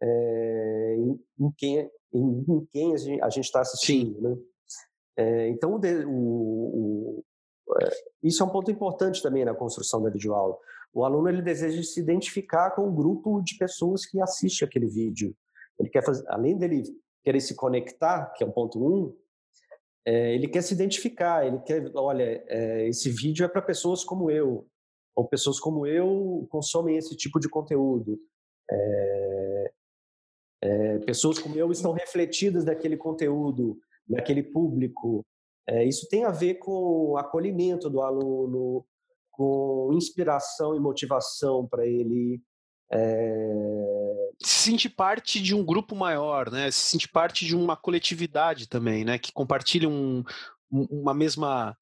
é, 0.03 0.97
em, 0.99 1.21
em, 1.39 1.53
quem, 1.57 1.91
em, 2.13 2.45
em, 2.49 2.69
quem 2.71 2.95
a 3.23 3.31
gente 3.31 3.45
está 3.45 3.61
assistindo. 3.61 4.21
Né? 4.21 4.37
É, 5.17 5.49
então, 5.49 5.81
o, 6.07 6.11
o, 6.11 7.25
isso 8.23 8.43
é 8.43 8.47
um 8.47 8.51
ponto 8.51 8.71
importante 8.71 9.23
também 9.23 9.45
na 9.45 9.55
construção 9.55 10.03
da 10.03 10.11
videoaula. 10.11 10.57
O 10.93 11.05
aluno 11.05 11.29
ele 11.29 11.43
deseja 11.43 11.83
se 11.83 12.01
identificar 12.01 12.73
com 12.73 12.89
o 12.89 12.93
grupo 12.93 13.41
de 13.43 13.57
pessoas 13.57 14.05
que 14.05 14.21
assiste 14.21 14.65
aquele 14.65 14.87
vídeo. 14.87 15.35
Ele 15.79 15.89
quer 15.89 16.05
fazer, 16.05 16.25
além 16.29 16.59
dele 16.59 16.83
querer 17.25 17.41
se 17.41 17.55
conectar, 17.55 18.33
que 18.33 18.43
é 18.43 18.47
o 18.47 18.53
ponto 18.53 18.79
um, 18.85 19.17
é, 20.07 20.35
ele 20.35 20.49
quer 20.49 20.63
se 20.63 20.75
identificar, 20.75 21.47
ele 21.47 21.59
quer, 21.61 21.91
olha, 21.95 22.43
é, 22.47 22.89
esse 22.89 23.11
vídeo 23.11 23.45
é 23.45 23.49
para 23.49 23.63
pessoas 23.63 24.03
como 24.03 24.31
eu, 24.31 24.67
ou 25.15 25.29
pessoas 25.29 25.61
como 25.61 25.87
eu 25.87 26.47
consomem 26.51 26.97
esse 26.97 27.17
tipo 27.17 27.39
de 27.39 27.49
conteúdo. 27.49 28.19
É, 28.71 29.73
é, 30.63 30.99
pessoas 31.01 31.39
como 31.39 31.57
eu 31.57 31.71
estão 31.71 31.93
refletidas 31.93 32.65
naquele 32.65 32.97
conteúdo, 32.97 33.79
naquele 34.09 34.43
público. 34.43 35.25
É, 35.67 35.85
isso 35.85 36.09
tem 36.09 36.25
a 36.25 36.31
ver 36.31 36.55
com 36.55 37.11
o 37.11 37.17
acolhimento 37.17 37.89
do 37.89 38.03
aluno, 38.03 38.85
com 39.31 39.91
inspiração 39.95 40.75
e 40.75 40.81
motivação 40.81 41.67
para 41.67 41.87
ele 41.87 42.43
é... 42.93 44.00
se 44.43 44.71
sentir 44.71 44.91
parte 44.91 45.41
de 45.41 45.55
um 45.55 45.65
grupo 45.65 45.95
maior, 45.95 46.51
né? 46.51 46.71
Se 46.71 46.81
sentir 46.81 47.09
parte 47.09 47.45
de 47.45 47.55
uma 47.55 47.77
coletividade 47.77 48.69
também, 48.69 49.05
né? 49.05 49.19
Que 49.19 49.33
compartilha 49.33 49.89
um, 49.89 50.25
uma 50.71 51.13
mesma 51.13 51.77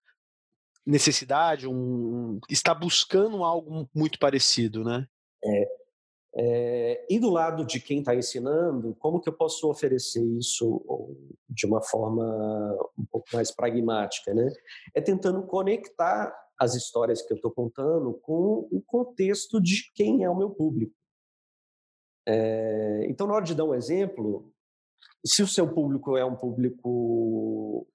necessidade, 0.85 1.69
um, 1.69 2.41
está 2.49 2.75
buscando 2.75 3.45
algo 3.45 3.89
muito 3.95 4.19
parecido, 4.19 4.83
né? 4.83 5.07
É, 5.45 5.69
é, 6.35 7.07
e 7.11 7.19
do 7.19 7.31
lado 7.31 7.65
de 7.65 7.81
quem 7.81 8.01
está 8.01 8.15
ensinando, 8.15 8.95
como 8.99 9.21
que 9.21 9.29
eu 9.29 9.33
posso 9.33 9.69
oferecer 9.69 10.25
isso 10.39 11.17
de 11.49 11.67
uma 11.67 11.83
forma 11.83 12.25
um 12.99 13.05
pouco 13.05 13.27
mais 13.33 13.51
pragmática, 13.51 14.35
né? 14.35 14.51
É 14.95 15.01
tentando 15.01 15.43
conectar 15.47 16.35
as 16.59 16.75
histórias 16.75 17.23
que 17.23 17.33
eu 17.33 17.37
estou 17.37 17.51
contando 17.51 18.15
com 18.15 18.69
o 18.71 18.83
contexto 18.85 19.61
de 19.61 19.93
quem 19.95 20.25
é 20.25 20.31
o 20.31 20.37
meu 20.37 20.51
público. 20.51 20.95
É, 22.31 23.07
então, 23.09 23.27
na 23.27 23.33
hora 23.33 23.45
de 23.45 23.55
dar 23.55 23.65
um 23.65 23.75
exemplo, 23.75 24.53
se 25.25 25.43
o 25.43 25.49
seu 25.49 25.67
público 25.67 26.15
é 26.15 26.25
um 26.25 26.37
público 26.37 27.87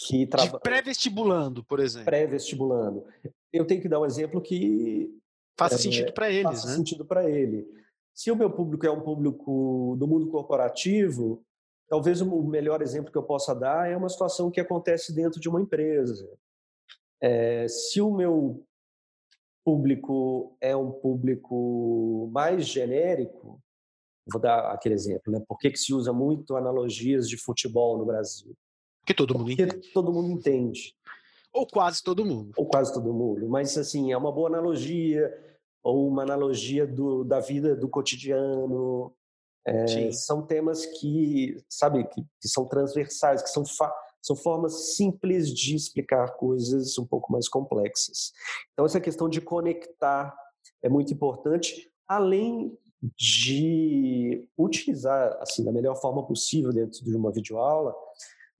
que 0.00 0.26
trabalha. 0.26 0.58
Pré-vestibulando, 0.58 1.62
por 1.62 1.78
exemplo. 1.78 2.06
Pré-vestibulando. 2.06 3.06
Eu 3.52 3.64
tenho 3.64 3.80
que 3.80 3.88
dar 3.88 4.00
um 4.00 4.06
exemplo 4.06 4.40
que. 4.40 5.16
Faça 5.56 5.76
é, 5.76 5.78
sentido 5.78 6.12
para 6.12 6.28
eles, 6.28 6.42
faça 6.42 6.68
né? 6.68 6.74
sentido 6.74 7.04
para 7.04 7.30
ele. 7.30 7.68
Se 8.12 8.32
o 8.32 8.36
meu 8.36 8.50
público 8.50 8.84
é 8.84 8.90
um 8.90 9.00
público 9.00 9.96
do 9.98 10.08
mundo 10.08 10.28
corporativo, 10.28 11.44
talvez 11.88 12.20
o 12.20 12.42
melhor 12.42 12.82
exemplo 12.82 13.12
que 13.12 13.18
eu 13.18 13.22
possa 13.22 13.54
dar 13.54 13.88
é 13.88 13.96
uma 13.96 14.08
situação 14.08 14.50
que 14.50 14.60
acontece 14.60 15.14
dentro 15.14 15.38
de 15.38 15.48
uma 15.48 15.60
empresa. 15.60 16.28
É, 17.20 17.68
se 17.68 18.00
o 18.00 18.10
meu 18.10 18.66
público 19.64 20.56
é 20.60 20.76
um 20.76 20.90
público 20.90 22.28
mais 22.32 22.66
genérico, 22.66 23.60
vou 24.30 24.40
dar 24.40 24.72
aquele 24.72 24.94
exemplo, 24.94 25.32
né? 25.32 25.42
Por 25.46 25.58
que, 25.58 25.70
que 25.70 25.78
se 25.78 25.92
usa 25.92 26.12
muito 26.12 26.56
analogias 26.56 27.28
de 27.28 27.36
futebol 27.36 27.98
no 27.98 28.04
Brasil? 28.04 28.54
Porque 29.00 29.14
todo 29.14 29.34
mundo 29.34 29.48
Porque 29.48 29.62
entende. 29.62 29.92
todo 29.92 30.12
mundo 30.12 30.30
entende. 30.30 30.94
Ou 31.52 31.66
quase 31.66 32.02
todo 32.02 32.24
mundo. 32.24 32.52
Ou 32.56 32.66
quase 32.66 32.92
todo 32.94 33.12
mundo. 33.12 33.48
Mas, 33.48 33.76
assim, 33.76 34.12
é 34.12 34.16
uma 34.16 34.32
boa 34.32 34.48
analogia, 34.48 35.30
ou 35.82 36.08
uma 36.08 36.22
analogia 36.22 36.86
do, 36.86 37.24
da 37.24 37.40
vida 37.40 37.76
do 37.76 37.88
cotidiano. 37.88 39.12
É, 39.64 40.10
são 40.12 40.42
temas 40.44 40.86
que, 40.86 41.62
sabe, 41.68 42.04
que, 42.04 42.22
que 42.22 42.48
são 42.48 42.66
transversais, 42.66 43.42
que 43.42 43.50
são 43.50 43.64
são 44.22 44.36
formas 44.36 44.94
simples 44.94 45.52
de 45.52 45.74
explicar 45.74 46.36
coisas 46.36 46.96
um 46.96 47.04
pouco 47.04 47.32
mais 47.32 47.48
complexas. 47.48 48.32
Então, 48.72 48.86
essa 48.86 49.00
questão 49.00 49.28
de 49.28 49.40
conectar 49.40 50.34
é 50.80 50.88
muito 50.88 51.12
importante, 51.12 51.90
além 52.06 52.78
de 53.16 54.48
utilizar, 54.56 55.36
assim, 55.40 55.64
da 55.64 55.72
melhor 55.72 55.96
forma 55.96 56.24
possível 56.24 56.72
dentro 56.72 57.04
de 57.04 57.16
uma 57.16 57.32
videoaula, 57.32 57.92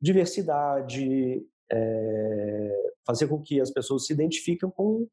diversidade, 0.00 1.46
é, 1.70 2.92
fazer 3.06 3.28
com 3.28 3.40
que 3.40 3.60
as 3.60 3.70
pessoas 3.70 4.04
se 4.06 4.12
identifiquem 4.12 4.68
com, 4.68 5.06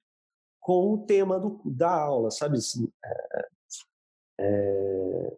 com 0.60 0.94
o 0.94 1.06
tema 1.06 1.40
do, 1.40 1.62
da 1.64 1.92
aula, 1.92 2.32
sabe? 2.32 2.58
Assim, 2.58 2.92
é, 3.06 3.48
é, 4.40 5.38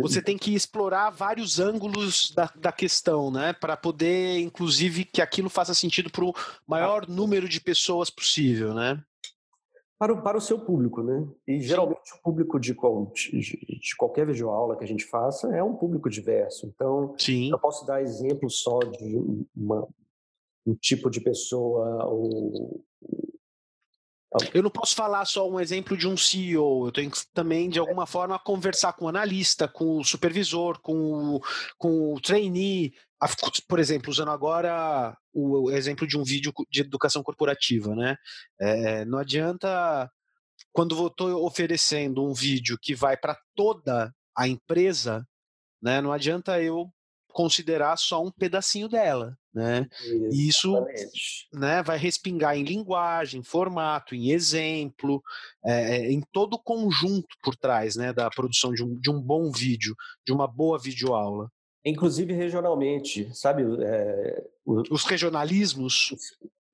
você 0.00 0.22
tem 0.22 0.36
que 0.36 0.54
explorar 0.54 1.10
vários 1.10 1.58
ângulos 1.58 2.32
da, 2.34 2.50
da 2.56 2.72
questão, 2.72 3.30
né? 3.30 3.52
Para 3.52 3.76
poder, 3.76 4.38
inclusive, 4.38 5.04
que 5.04 5.22
aquilo 5.22 5.48
faça 5.48 5.74
sentido 5.74 6.10
para 6.10 6.24
o 6.24 6.34
maior 6.66 7.08
número 7.08 7.48
de 7.48 7.60
pessoas 7.60 8.10
possível, 8.10 8.74
né? 8.74 9.02
Para 9.98 10.12
o, 10.12 10.22
para 10.22 10.36
o 10.36 10.40
seu 10.40 10.58
público, 10.58 11.02
né? 11.02 11.26
E 11.48 11.58
geralmente 11.60 12.00
Sim. 12.04 12.16
o 12.18 12.22
público 12.22 12.60
de, 12.60 12.74
qual, 12.74 13.10
de, 13.14 13.40
de 13.40 13.96
qualquer 13.96 14.26
videoaula 14.26 14.76
que 14.76 14.84
a 14.84 14.88
gente 14.88 15.04
faça 15.04 15.54
é 15.56 15.62
um 15.62 15.74
público 15.74 16.10
diverso. 16.10 16.66
Então, 16.66 17.14
Sim. 17.18 17.50
eu 17.50 17.58
posso 17.58 17.86
dar 17.86 18.02
exemplo 18.02 18.50
só 18.50 18.78
de 18.80 19.16
uma, 19.56 19.88
um 20.66 20.74
tipo 20.74 21.08
de 21.08 21.20
pessoa 21.20 22.04
ou 22.04 22.84
eu 24.52 24.62
não 24.62 24.70
posso 24.70 24.94
falar 24.94 25.24
só 25.24 25.48
um 25.48 25.60
exemplo 25.60 25.96
de 25.96 26.06
um 26.06 26.16
CEO, 26.16 26.88
eu 26.88 26.92
tenho 26.92 27.10
que 27.10 27.18
também, 27.32 27.68
de 27.68 27.78
alguma 27.78 28.06
forma, 28.06 28.38
conversar 28.38 28.92
com 28.92 29.06
o 29.06 29.08
analista, 29.08 29.68
com 29.68 29.98
o 29.98 30.04
supervisor, 30.04 30.80
com 30.80 31.36
o, 31.36 31.40
com 31.78 32.14
o 32.14 32.20
trainee, 32.20 32.92
por 33.68 33.78
exemplo, 33.78 34.10
usando 34.10 34.30
agora 34.30 35.16
o 35.32 35.70
exemplo 35.70 36.06
de 36.06 36.18
um 36.18 36.24
vídeo 36.24 36.52
de 36.70 36.80
educação 36.80 37.22
corporativa, 37.22 37.94
né? 37.94 38.16
É, 38.60 39.04
não 39.04 39.18
adianta 39.18 40.10
quando 40.72 40.96
eu 40.96 41.06
estou 41.06 41.46
oferecendo 41.46 42.24
um 42.24 42.34
vídeo 42.34 42.78
que 42.80 42.94
vai 42.94 43.16
para 43.16 43.38
toda 43.54 44.14
a 44.36 44.48
empresa, 44.48 45.26
né? 45.82 46.00
Não 46.00 46.12
adianta 46.12 46.60
eu 46.60 46.90
considerar 47.28 47.96
só 47.98 48.22
um 48.22 48.30
pedacinho 48.30 48.88
dela, 48.88 49.36
né? 49.56 49.88
E 50.30 50.46
isso 50.46 50.86
né, 51.50 51.82
vai 51.82 51.96
respingar 51.96 52.58
em 52.58 52.62
linguagem, 52.62 53.42
formato, 53.42 54.14
em 54.14 54.30
exemplo, 54.30 55.22
é, 55.64 56.12
em 56.12 56.20
todo 56.30 56.54
o 56.54 56.62
conjunto 56.62 57.34
por 57.42 57.56
trás 57.56 57.96
né, 57.96 58.12
da 58.12 58.28
produção 58.28 58.74
de 58.74 58.84
um, 58.84 58.94
de 58.94 59.10
um 59.10 59.18
bom 59.18 59.50
vídeo, 59.50 59.96
de 60.26 60.32
uma 60.32 60.46
boa 60.46 60.78
videoaula. 60.78 61.50
Inclusive 61.82 62.34
regionalmente, 62.34 63.34
sabe? 63.34 63.62
É, 63.82 64.44
o, 64.62 64.82
os 64.90 65.04
regionalismos. 65.04 66.14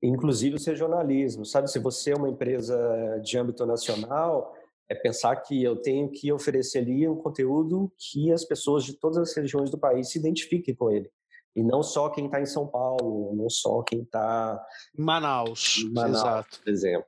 Inclusive 0.02 0.56
os 0.56 0.66
regionalismos, 0.66 1.52
sabe? 1.52 1.70
Se 1.70 1.78
você 1.78 2.10
é 2.10 2.16
uma 2.16 2.28
empresa 2.28 2.76
de 3.22 3.38
âmbito 3.38 3.64
nacional, 3.64 4.56
é 4.88 4.94
pensar 4.96 5.36
que 5.36 5.62
eu 5.62 5.76
tenho 5.76 6.10
que 6.10 6.32
oferecer 6.32 6.80
ali 6.80 7.06
um 7.06 7.14
conteúdo 7.14 7.92
que 7.96 8.32
as 8.32 8.44
pessoas 8.44 8.82
de 8.82 8.94
todas 8.94 9.18
as 9.18 9.36
regiões 9.36 9.70
do 9.70 9.78
país 9.78 10.08
se 10.10 10.18
identifiquem 10.18 10.74
com 10.74 10.90
ele. 10.90 11.08
E 11.54 11.62
não 11.62 11.82
só 11.82 12.08
quem 12.08 12.26
está 12.26 12.40
em 12.40 12.46
São 12.46 12.66
Paulo, 12.66 13.34
não 13.36 13.50
só 13.50 13.82
quem 13.82 14.02
está 14.02 14.58
em 14.98 15.02
Manaus, 15.02 15.84
Manaus, 15.92 16.16
exato. 16.16 16.60
por 16.60 16.70
exemplo. 16.70 17.06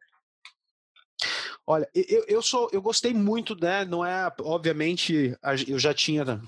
Olha, 1.66 1.88
eu, 1.94 2.24
eu 2.28 2.42
sou, 2.42 2.68
eu 2.72 2.82
gostei 2.82 3.14
muito, 3.14 3.56
né? 3.56 3.86
Não 3.86 4.04
é, 4.04 4.30
obviamente, 4.40 5.34
eu 5.66 5.78
já 5.78 5.94
tinha 5.94 6.42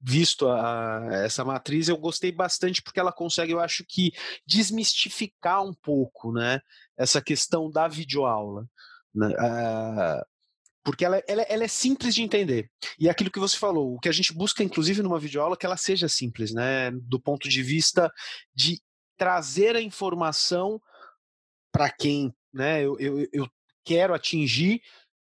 visto 0.00 0.48
a, 0.48 1.06
essa 1.12 1.44
matriz, 1.44 1.88
eu 1.88 1.96
gostei 1.96 2.32
bastante 2.32 2.82
porque 2.82 2.98
ela 2.98 3.12
consegue, 3.12 3.52
eu 3.52 3.60
acho 3.60 3.84
que, 3.86 4.12
desmistificar 4.46 5.62
um 5.62 5.74
pouco, 5.74 6.32
né? 6.32 6.60
Essa 6.96 7.22
questão 7.22 7.70
da 7.70 7.86
videoaula. 7.86 8.66
Né? 9.14 9.32
Porque 10.82 11.04
ela, 11.04 11.22
ela, 11.28 11.42
ela, 11.42 11.64
é 11.64 11.68
simples 11.68 12.14
de 12.14 12.22
entender. 12.22 12.70
E 12.98 13.08
é 13.08 13.10
aquilo 13.10 13.30
que 13.30 13.38
você 13.38 13.56
falou, 13.56 13.94
o 13.94 14.00
que 14.00 14.08
a 14.08 14.12
gente 14.12 14.32
busca, 14.32 14.62
inclusive, 14.62 15.02
numa 15.02 15.18
videoaula, 15.18 15.54
é 15.54 15.56
que 15.56 15.66
ela 15.66 15.76
seja 15.76 16.08
simples, 16.08 16.52
né? 16.52 16.90
Do 16.90 17.20
ponto 17.20 17.48
de 17.48 17.62
vista 17.62 18.10
de 18.54 18.80
trazer 19.16 19.76
a 19.76 19.82
informação 19.82 20.80
para 21.70 21.90
quem 21.90 22.34
né, 22.52 22.82
eu, 22.82 22.98
eu, 22.98 23.28
eu 23.32 23.50
quero 23.84 24.14
atingir 24.14 24.82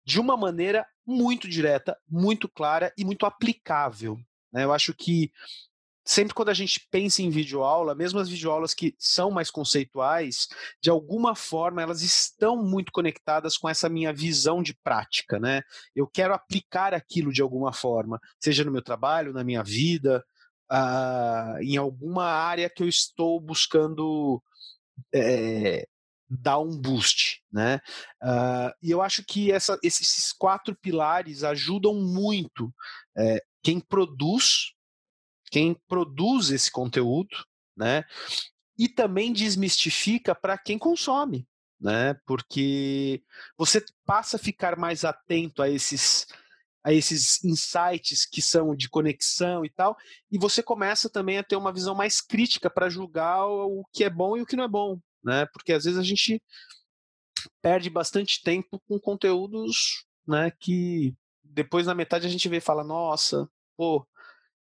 de 0.05 0.19
uma 0.19 0.37
maneira 0.37 0.85
muito 1.05 1.47
direta, 1.47 1.97
muito 2.07 2.47
clara 2.47 2.93
e 2.97 3.03
muito 3.03 3.25
aplicável. 3.25 4.17
Né? 4.51 4.63
Eu 4.63 4.71
acho 4.71 4.93
que 4.93 5.31
sempre 6.09 6.33
quando 6.33 6.49
a 6.49 6.55
gente 6.55 6.87
pensa 6.89 7.21
em 7.21 7.29
videoaula, 7.29 7.93
mesmo 7.93 8.19
as 8.19 8.27
videoaulas 8.27 8.73
que 8.73 8.95
são 8.97 9.29
mais 9.29 9.51
conceituais, 9.51 10.47
de 10.81 10.89
alguma 10.89 11.35
forma 11.35 11.83
elas 11.83 12.01
estão 12.01 12.57
muito 12.57 12.91
conectadas 12.91 13.55
com 13.55 13.69
essa 13.69 13.87
minha 13.87 14.11
visão 14.11 14.63
de 14.63 14.73
prática, 14.73 15.39
né? 15.39 15.61
Eu 15.95 16.07
quero 16.07 16.33
aplicar 16.33 16.95
aquilo 16.95 17.31
de 17.31 17.43
alguma 17.43 17.71
forma, 17.71 18.19
seja 18.39 18.63
no 18.63 18.71
meu 18.71 18.81
trabalho, 18.81 19.33
na 19.33 19.43
minha 19.43 19.61
vida, 19.61 20.25
uh, 20.71 21.61
em 21.61 21.77
alguma 21.77 22.25
área 22.25 22.71
que 22.71 22.81
eu 22.81 22.87
estou 22.87 23.39
buscando 23.39 24.41
é, 25.13 25.87
dar 26.27 26.57
um 26.57 26.75
boost, 26.75 27.43
né? 27.51 27.79
Uh, 28.23 28.73
e 28.81 28.89
eu 28.89 29.03
acho 29.03 29.23
que 29.23 29.51
essa, 29.51 29.77
esses 29.83 30.33
quatro 30.33 30.75
pilares 30.75 31.43
ajudam 31.43 31.93
muito 31.93 32.73
é, 33.15 33.43
quem 33.61 33.79
produz 33.79 34.73
quem 35.49 35.75
produz 35.87 36.51
esse 36.51 36.71
conteúdo, 36.71 37.35
né? 37.75 38.03
E 38.77 38.87
também 38.87 39.33
desmistifica 39.33 40.33
para 40.33 40.57
quem 40.57 40.77
consome, 40.77 41.47
né? 41.79 42.15
Porque 42.25 43.23
você 43.57 43.83
passa 44.05 44.37
a 44.37 44.39
ficar 44.39 44.77
mais 44.77 45.03
atento 45.03 45.61
a 45.61 45.69
esses 45.69 46.27
a 46.81 46.93
esses 46.93 47.43
insights 47.43 48.25
que 48.25 48.41
são 48.41 48.73
de 48.73 48.87
conexão 48.89 49.65
e 49.65 49.69
tal, 49.69 49.97
e 50.31 50.37
você 50.37 50.63
começa 50.63 51.09
também 51.09 51.37
a 51.37 51.43
ter 51.43 51.57
uma 51.57 51.73
visão 51.73 51.93
mais 51.93 52.21
crítica 52.21 52.69
para 52.69 52.89
julgar 52.89 53.45
o 53.45 53.83
que 53.91 54.05
é 54.05 54.09
bom 54.09 54.37
e 54.37 54.41
o 54.41 54.45
que 54.45 54.55
não 54.55 54.63
é 54.63 54.67
bom, 54.67 54.97
né? 55.21 55.45
Porque 55.47 55.73
às 55.73 55.83
vezes 55.83 55.99
a 55.99 56.03
gente 56.03 56.41
perde 57.61 57.89
bastante 57.89 58.41
tempo 58.41 58.81
com 58.87 58.99
conteúdos, 58.99 60.05
né, 60.27 60.51
que 60.59 61.13
depois 61.43 61.85
na 61.85 61.95
metade 61.95 62.25
a 62.25 62.29
gente 62.29 62.47
vê 62.47 62.57
e 62.57 62.61
fala, 62.61 62.83
nossa, 62.83 63.49
pô, 63.75 64.05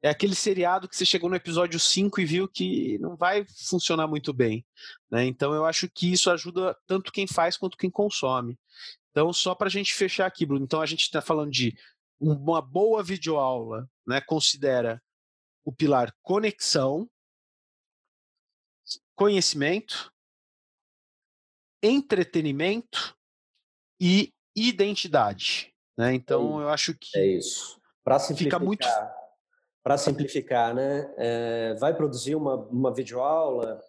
é 0.03 0.09
aquele 0.09 0.35
seriado 0.35 0.89
que 0.89 0.97
você 0.97 1.05
chegou 1.05 1.29
no 1.29 1.35
episódio 1.35 1.79
5 1.79 2.19
e 2.19 2.25
viu 2.25 2.47
que 2.47 2.97
não 2.99 3.15
vai 3.15 3.45
funcionar 3.69 4.05
muito 4.05 4.33
bem. 4.33 4.65
Né? 5.09 5.25
Então 5.25 5.53
eu 5.53 5.65
acho 5.65 5.89
que 5.89 6.11
isso 6.11 6.29
ajuda 6.29 6.77
tanto 6.85 7.11
quem 7.11 7.25
faz 7.25 7.55
quanto 7.55 7.77
quem 7.77 7.89
consome. 7.89 8.59
Então, 9.11 9.31
só 9.31 9.55
para 9.55 9.67
a 9.67 9.69
gente 9.69 9.93
fechar 9.93 10.25
aqui, 10.25 10.45
Bruno, 10.45 10.65
então 10.65 10.81
a 10.81 10.85
gente 10.85 11.03
está 11.03 11.21
falando 11.21 11.51
de 11.51 11.77
uma 12.19 12.61
boa 12.61 13.03
videoaula, 13.03 13.87
né? 14.07 14.19
Considera 14.21 15.01
o 15.63 15.71
pilar 15.71 16.11
conexão, 16.23 17.07
conhecimento, 19.15 20.11
entretenimento 21.81 23.15
e 24.01 24.33
identidade. 24.55 25.71
Né? 25.95 26.15
Então, 26.15 26.59
eu 26.59 26.69
acho 26.69 26.95
que 26.95 27.15
é 27.17 27.37
isso. 27.37 27.79
Para 28.03 28.17
simplificar, 28.17 28.59
fica 28.59 28.65
muito 28.65 28.87
para 29.83 29.97
simplificar, 29.97 30.73
né? 30.73 31.13
É, 31.17 31.73
vai 31.75 31.93
produzir 31.93 32.35
uma, 32.35 32.55
uma 32.55 32.93
videoaula, 32.93 33.83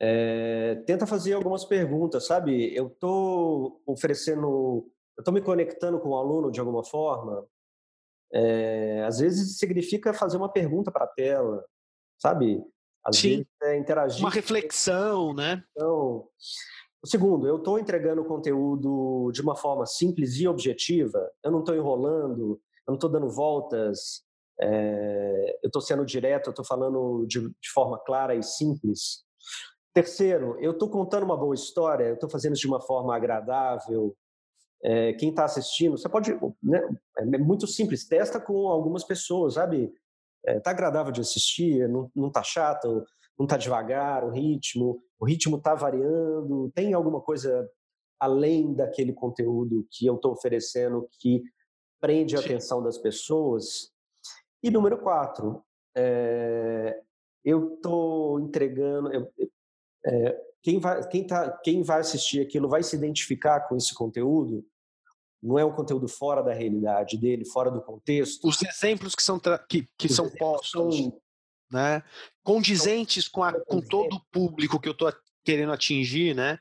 é, 0.00 0.82
tenta 0.86 1.06
fazer 1.06 1.32
algumas 1.32 1.64
perguntas, 1.64 2.26
sabe? 2.26 2.74
Eu 2.76 2.88
estou 2.88 3.80
oferecendo, 3.86 4.86
eu 5.16 5.20
estou 5.20 5.32
me 5.32 5.40
conectando 5.40 5.98
com 5.98 6.10
o 6.10 6.16
aluno 6.16 6.50
de 6.50 6.60
alguma 6.60 6.84
forma. 6.84 7.46
É, 8.32 9.04
às 9.06 9.18
vezes 9.20 9.58
significa 9.58 10.12
fazer 10.12 10.36
uma 10.36 10.52
pergunta 10.52 10.92
para 10.92 11.04
a 11.04 11.08
tela, 11.08 11.64
sabe? 12.18 12.62
Às 13.04 13.16
Sim. 13.16 13.28
vezes 13.28 13.46
é 13.62 13.76
interagir. 13.78 14.20
Uma 14.20 14.30
reflexão, 14.30 15.32
né? 15.32 15.62
Então, 15.70 16.28
o 17.02 17.06
segundo, 17.06 17.46
eu 17.46 17.56
estou 17.56 17.78
entregando 17.78 18.24
conteúdo 18.24 19.30
de 19.32 19.40
uma 19.40 19.54
forma 19.54 19.86
simples 19.86 20.36
e 20.36 20.48
objetiva. 20.48 21.30
Eu 21.42 21.50
não 21.50 21.60
estou 21.60 21.74
enrolando, 21.74 22.60
eu 22.86 22.88
não 22.88 22.94
estou 22.94 23.10
dando 23.10 23.28
voltas, 23.28 24.24
é, 24.60 25.58
eu 25.62 25.68
estou 25.68 25.82
sendo 25.82 26.04
direto, 26.04 26.46
eu 26.48 26.50
estou 26.50 26.64
falando 26.64 27.26
de, 27.26 27.40
de, 27.40 27.70
forma 27.72 27.98
clara 27.98 28.34
e 28.34 28.42
simples. 28.42 29.24
Terceiro, 29.92 30.56
eu 30.60 30.72
estou 30.72 30.88
contando 30.88 31.24
uma 31.24 31.36
boa 31.36 31.54
história, 31.54 32.04
eu 32.04 32.14
estou 32.14 32.28
fazendo 32.28 32.54
isso 32.54 32.62
de 32.62 32.68
uma 32.68 32.80
forma 32.80 33.14
agradável. 33.14 34.16
É, 34.82 35.12
quem 35.14 35.30
está 35.30 35.44
assistindo, 35.44 35.96
você 35.96 36.08
pode, 36.08 36.32
né, 36.62 36.80
é 37.18 37.38
muito 37.38 37.66
simples, 37.66 38.06
testa 38.06 38.40
com 38.40 38.68
algumas 38.68 39.04
pessoas, 39.04 39.54
sabe? 39.54 39.92
Está 40.46 40.72
agradável 40.72 41.10
de 41.10 41.22
assistir, 41.22 41.88
não 41.88 42.28
está 42.28 42.42
chato, 42.42 43.02
não 43.38 43.46
está 43.46 43.56
devagar 43.56 44.24
o 44.24 44.30
ritmo, 44.30 45.02
o 45.18 45.24
ritmo 45.24 45.56
está 45.56 45.74
variando, 45.74 46.70
tem 46.74 46.92
alguma 46.92 47.20
coisa 47.20 47.66
além 48.20 48.74
daquele 48.74 49.12
conteúdo 49.12 49.86
que 49.90 50.06
eu 50.06 50.16
estou 50.16 50.32
oferecendo 50.32 51.08
que 51.18 51.42
prende 52.00 52.36
a 52.36 52.40
atenção 52.40 52.82
das 52.82 52.98
pessoas 52.98 53.93
e 54.64 54.70
número 54.70 54.96
quatro, 54.96 55.62
é, 55.94 56.98
eu 57.44 57.74
estou 57.74 58.40
entregando. 58.40 59.12
Eu, 59.12 59.30
é, 60.06 60.40
quem, 60.62 60.80
vai, 60.80 61.06
quem, 61.06 61.26
tá, 61.26 61.50
quem 61.62 61.82
vai 61.82 62.00
assistir 62.00 62.40
aquilo 62.40 62.66
vai 62.66 62.82
se 62.82 62.96
identificar 62.96 63.60
com 63.68 63.76
esse 63.76 63.94
conteúdo. 63.94 64.66
Não 65.42 65.58
é 65.58 65.64
um 65.66 65.72
conteúdo 65.72 66.08
fora 66.08 66.42
da 66.42 66.54
realidade 66.54 67.18
dele, 67.18 67.44
fora 67.44 67.70
do 67.70 67.82
contexto. 67.82 68.48
Os 68.48 68.62
exemplos 68.62 69.14
que 69.14 69.22
são, 69.22 69.38
que, 69.68 69.86
que 69.98 70.08
são 70.08 70.30
postos, 70.30 70.96
são, 70.96 71.20
né? 71.70 72.02
condizentes 72.42 73.28
com, 73.28 73.44
a, 73.44 73.52
com 73.66 73.82
todo 73.82 74.16
o 74.16 74.24
público 74.32 74.80
que 74.80 74.88
eu 74.88 74.92
estou 74.92 75.12
querendo 75.44 75.72
atingir, 75.72 76.34
né? 76.34 76.58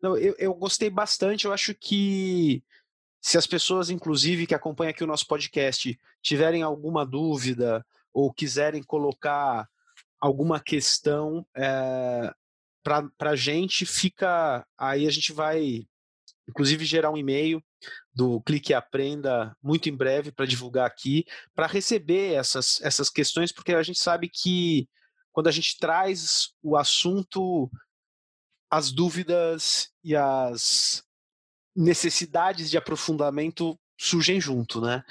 Não, 0.00 0.16
eu, 0.16 0.36
eu 0.38 0.54
gostei 0.54 0.88
bastante. 0.88 1.46
Eu 1.46 1.52
acho 1.52 1.74
que 1.74 2.62
se 3.24 3.38
as 3.38 3.46
pessoas, 3.46 3.88
inclusive, 3.88 4.46
que 4.46 4.54
acompanham 4.54 4.90
aqui 4.90 5.02
o 5.02 5.06
nosso 5.06 5.26
podcast, 5.26 5.98
tiverem 6.20 6.60
alguma 6.60 7.06
dúvida 7.06 7.82
ou 8.12 8.30
quiserem 8.30 8.82
colocar 8.82 9.66
alguma 10.20 10.60
questão 10.60 11.46
é, 11.56 11.64
eh, 11.64 12.34
para 12.82 13.30
a 13.30 13.34
gente, 13.34 13.86
fica. 13.86 14.66
Aí 14.76 15.06
a 15.06 15.10
gente 15.10 15.32
vai, 15.32 15.86
inclusive, 16.46 16.84
gerar 16.84 17.10
um 17.10 17.16
e-mail 17.16 17.64
do 18.12 18.42
Clique 18.42 18.72
e 18.72 18.74
Aprenda 18.74 19.56
muito 19.62 19.88
em 19.88 19.96
breve 19.96 20.30
para 20.30 20.44
divulgar 20.44 20.86
aqui, 20.86 21.24
para 21.54 21.66
receber 21.66 22.34
essas, 22.34 22.78
essas 22.82 23.08
questões, 23.08 23.50
porque 23.50 23.72
a 23.72 23.82
gente 23.82 23.98
sabe 23.98 24.28
que 24.28 24.86
quando 25.32 25.46
a 25.46 25.50
gente 25.50 25.78
traz 25.78 26.50
o 26.62 26.76
assunto, 26.76 27.70
as 28.70 28.92
dúvidas 28.92 29.90
e 30.04 30.14
as 30.14 31.02
necessidades 31.74 32.70
de 32.70 32.76
aprofundamento 32.76 33.78
surgem 33.98 34.40
junto, 34.40 34.80
né? 34.80 35.02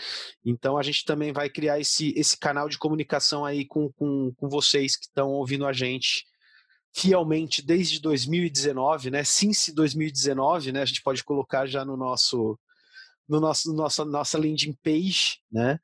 Então 0.45 0.78
a 0.78 0.84
gente 0.84 1.06
também 1.06 1.32
vai 1.32 1.49
criar 1.49 1.80
esse, 1.80 2.13
esse 2.17 2.38
canal 2.38 2.67
de 2.67 2.78
comunicação 2.78 3.45
aí 3.45 3.65
com, 3.65 3.91
com, 3.93 4.34
com 4.36 4.49
vocês 4.49 4.95
que 4.95 5.06
estão 5.06 5.30
ouvindo 5.30 5.65
a 5.65 5.73
gente 5.73 6.26
fielmente 6.95 7.65
desde 7.65 7.99
2019, 7.99 9.10
né? 9.10 9.23
Since 9.23 9.73
2019, 9.73 10.71
né? 10.71 10.82
A 10.82 10.86
gente 10.86 11.02
pode 11.02 11.23
colocar 11.23 11.65
já 11.65 11.84
no 11.84 11.97
nosso 11.97 12.60
no 13.28 13.39
nosso 13.39 13.73
nossa 13.73 14.06
nossa 14.06 14.38
landing 14.38 14.78
page, 14.84 15.39
né? 15.52 15.80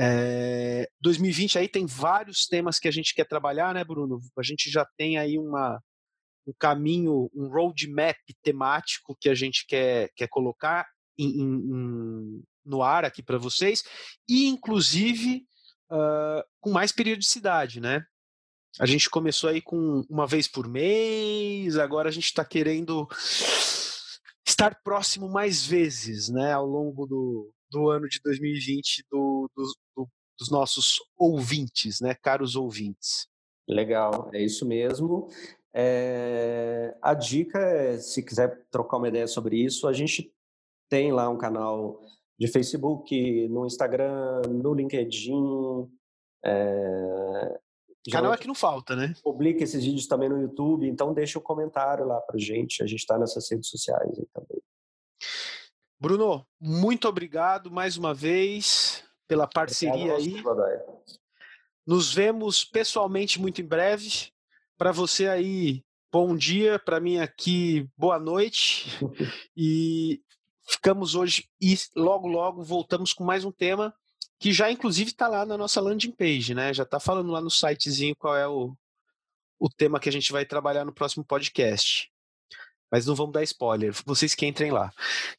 É, 0.00 0.88
2020 1.00 1.58
aí 1.58 1.68
tem 1.68 1.84
vários 1.84 2.46
temas 2.46 2.78
que 2.78 2.86
a 2.86 2.90
gente 2.90 3.12
quer 3.14 3.24
trabalhar, 3.24 3.74
né, 3.74 3.82
Bruno? 3.84 4.20
A 4.38 4.42
gente 4.42 4.70
já 4.70 4.86
tem 4.96 5.18
aí 5.18 5.36
uma 5.36 5.82
um 6.48 6.54
caminho, 6.58 7.30
um 7.34 7.48
roadmap 7.48 8.16
temático 8.42 9.14
que 9.20 9.28
a 9.28 9.34
gente 9.34 9.66
quer, 9.66 10.10
quer 10.16 10.28
colocar 10.28 10.86
em, 11.18 11.42
em, 11.42 12.42
no 12.64 12.82
ar 12.82 13.04
aqui 13.04 13.22
para 13.22 13.36
vocês, 13.36 13.82
e 14.26 14.46
inclusive 14.48 15.44
uh, 15.90 16.42
com 16.60 16.70
mais 16.70 16.90
periodicidade, 16.90 17.80
né? 17.80 18.02
A 18.80 18.86
gente 18.86 19.10
começou 19.10 19.50
aí 19.50 19.60
com 19.60 20.04
uma 20.08 20.26
vez 20.26 20.46
por 20.48 20.68
mês, 20.68 21.76
agora 21.76 22.08
a 22.08 22.12
gente 22.12 22.26
está 22.26 22.44
querendo 22.44 23.06
estar 24.46 24.80
próximo 24.82 25.28
mais 25.28 25.66
vezes, 25.66 26.28
né, 26.28 26.52
ao 26.52 26.64
longo 26.64 27.06
do, 27.06 27.52
do 27.70 27.90
ano 27.90 28.08
de 28.08 28.20
2020 28.22 29.04
do, 29.10 29.50
do, 29.54 29.62
do, 29.96 30.08
dos 30.38 30.50
nossos 30.50 30.96
ouvintes, 31.16 32.00
né, 32.00 32.14
caros 32.14 32.56
ouvintes. 32.56 33.26
Legal, 33.68 34.30
é 34.32 34.42
isso 34.42 34.66
mesmo. 34.66 35.28
É, 35.80 36.96
a 37.00 37.14
dica 37.14 37.56
é, 37.60 37.98
se 37.98 38.20
quiser 38.20 38.66
trocar 38.68 38.96
uma 38.96 39.06
ideia 39.06 39.28
sobre 39.28 39.56
isso, 39.62 39.86
a 39.86 39.92
gente 39.92 40.34
tem 40.90 41.12
lá 41.12 41.28
um 41.28 41.38
canal 41.38 42.02
de 42.36 42.48
Facebook, 42.48 43.46
no 43.48 43.64
Instagram, 43.64 44.42
no 44.48 44.74
LinkedIn. 44.74 45.88
É, 46.44 47.60
canal 48.10 48.34
é 48.34 48.36
que 48.36 48.48
não 48.48 48.56
falta, 48.56 48.96
né? 48.96 49.14
Publica 49.22 49.62
esses 49.62 49.84
vídeos 49.84 50.08
também 50.08 50.28
no 50.28 50.40
YouTube, 50.40 50.88
então 50.88 51.14
deixa 51.14 51.38
um 51.38 51.42
comentário 51.42 52.04
lá 52.04 52.20
pra 52.22 52.36
gente. 52.40 52.82
A 52.82 52.86
gente 52.86 52.98
está 52.98 53.16
nessas 53.16 53.48
redes 53.48 53.68
sociais 53.68 54.18
aí 54.18 54.26
também. 54.34 54.60
Bruno, 56.00 56.44
muito 56.60 57.06
obrigado 57.06 57.70
mais 57.70 57.96
uma 57.96 58.12
vez 58.12 59.04
pela 59.28 59.46
parceria 59.46 60.16
aí. 60.16 60.42
Nos 61.86 62.12
vemos 62.12 62.64
pessoalmente 62.64 63.40
muito 63.40 63.60
em 63.60 63.64
breve. 63.64 64.32
Para 64.78 64.92
você 64.92 65.28
aí, 65.28 65.82
bom 66.12 66.36
dia. 66.36 66.78
Para 66.78 67.00
mim 67.00 67.18
aqui, 67.18 67.90
boa 67.96 68.16
noite. 68.16 68.86
e 69.56 70.22
ficamos 70.64 71.16
hoje 71.16 71.50
e 71.60 71.76
logo, 71.96 72.28
logo 72.28 72.62
voltamos 72.62 73.12
com 73.12 73.24
mais 73.24 73.44
um 73.44 73.50
tema 73.50 73.92
que 74.38 74.52
já 74.52 74.70
inclusive 74.70 75.10
está 75.10 75.26
lá 75.26 75.44
na 75.44 75.58
nossa 75.58 75.80
landing 75.80 76.12
page, 76.12 76.54
né? 76.54 76.72
Já 76.72 76.84
está 76.84 77.00
falando 77.00 77.32
lá 77.32 77.40
no 77.40 77.50
sitezinho 77.50 78.14
qual 78.14 78.36
é 78.36 78.46
o, 78.46 78.72
o 79.58 79.68
tema 79.68 79.98
que 79.98 80.08
a 80.08 80.12
gente 80.12 80.30
vai 80.30 80.44
trabalhar 80.46 80.84
no 80.84 80.94
próximo 80.94 81.24
podcast. 81.24 82.08
Mas 82.88 83.04
não 83.04 83.16
vamos 83.16 83.32
dar 83.32 83.42
spoiler, 83.42 83.92
vocês 84.06 84.32
que 84.32 84.46
entrem 84.46 84.70
lá. 84.70 84.92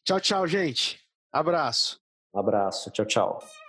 Tchau, 0.04 0.20
tchau, 0.20 0.46
gente. 0.48 1.00
Abraço. 1.32 1.98
abraço, 2.34 2.92
tchau, 2.92 3.06
tchau. 3.06 3.69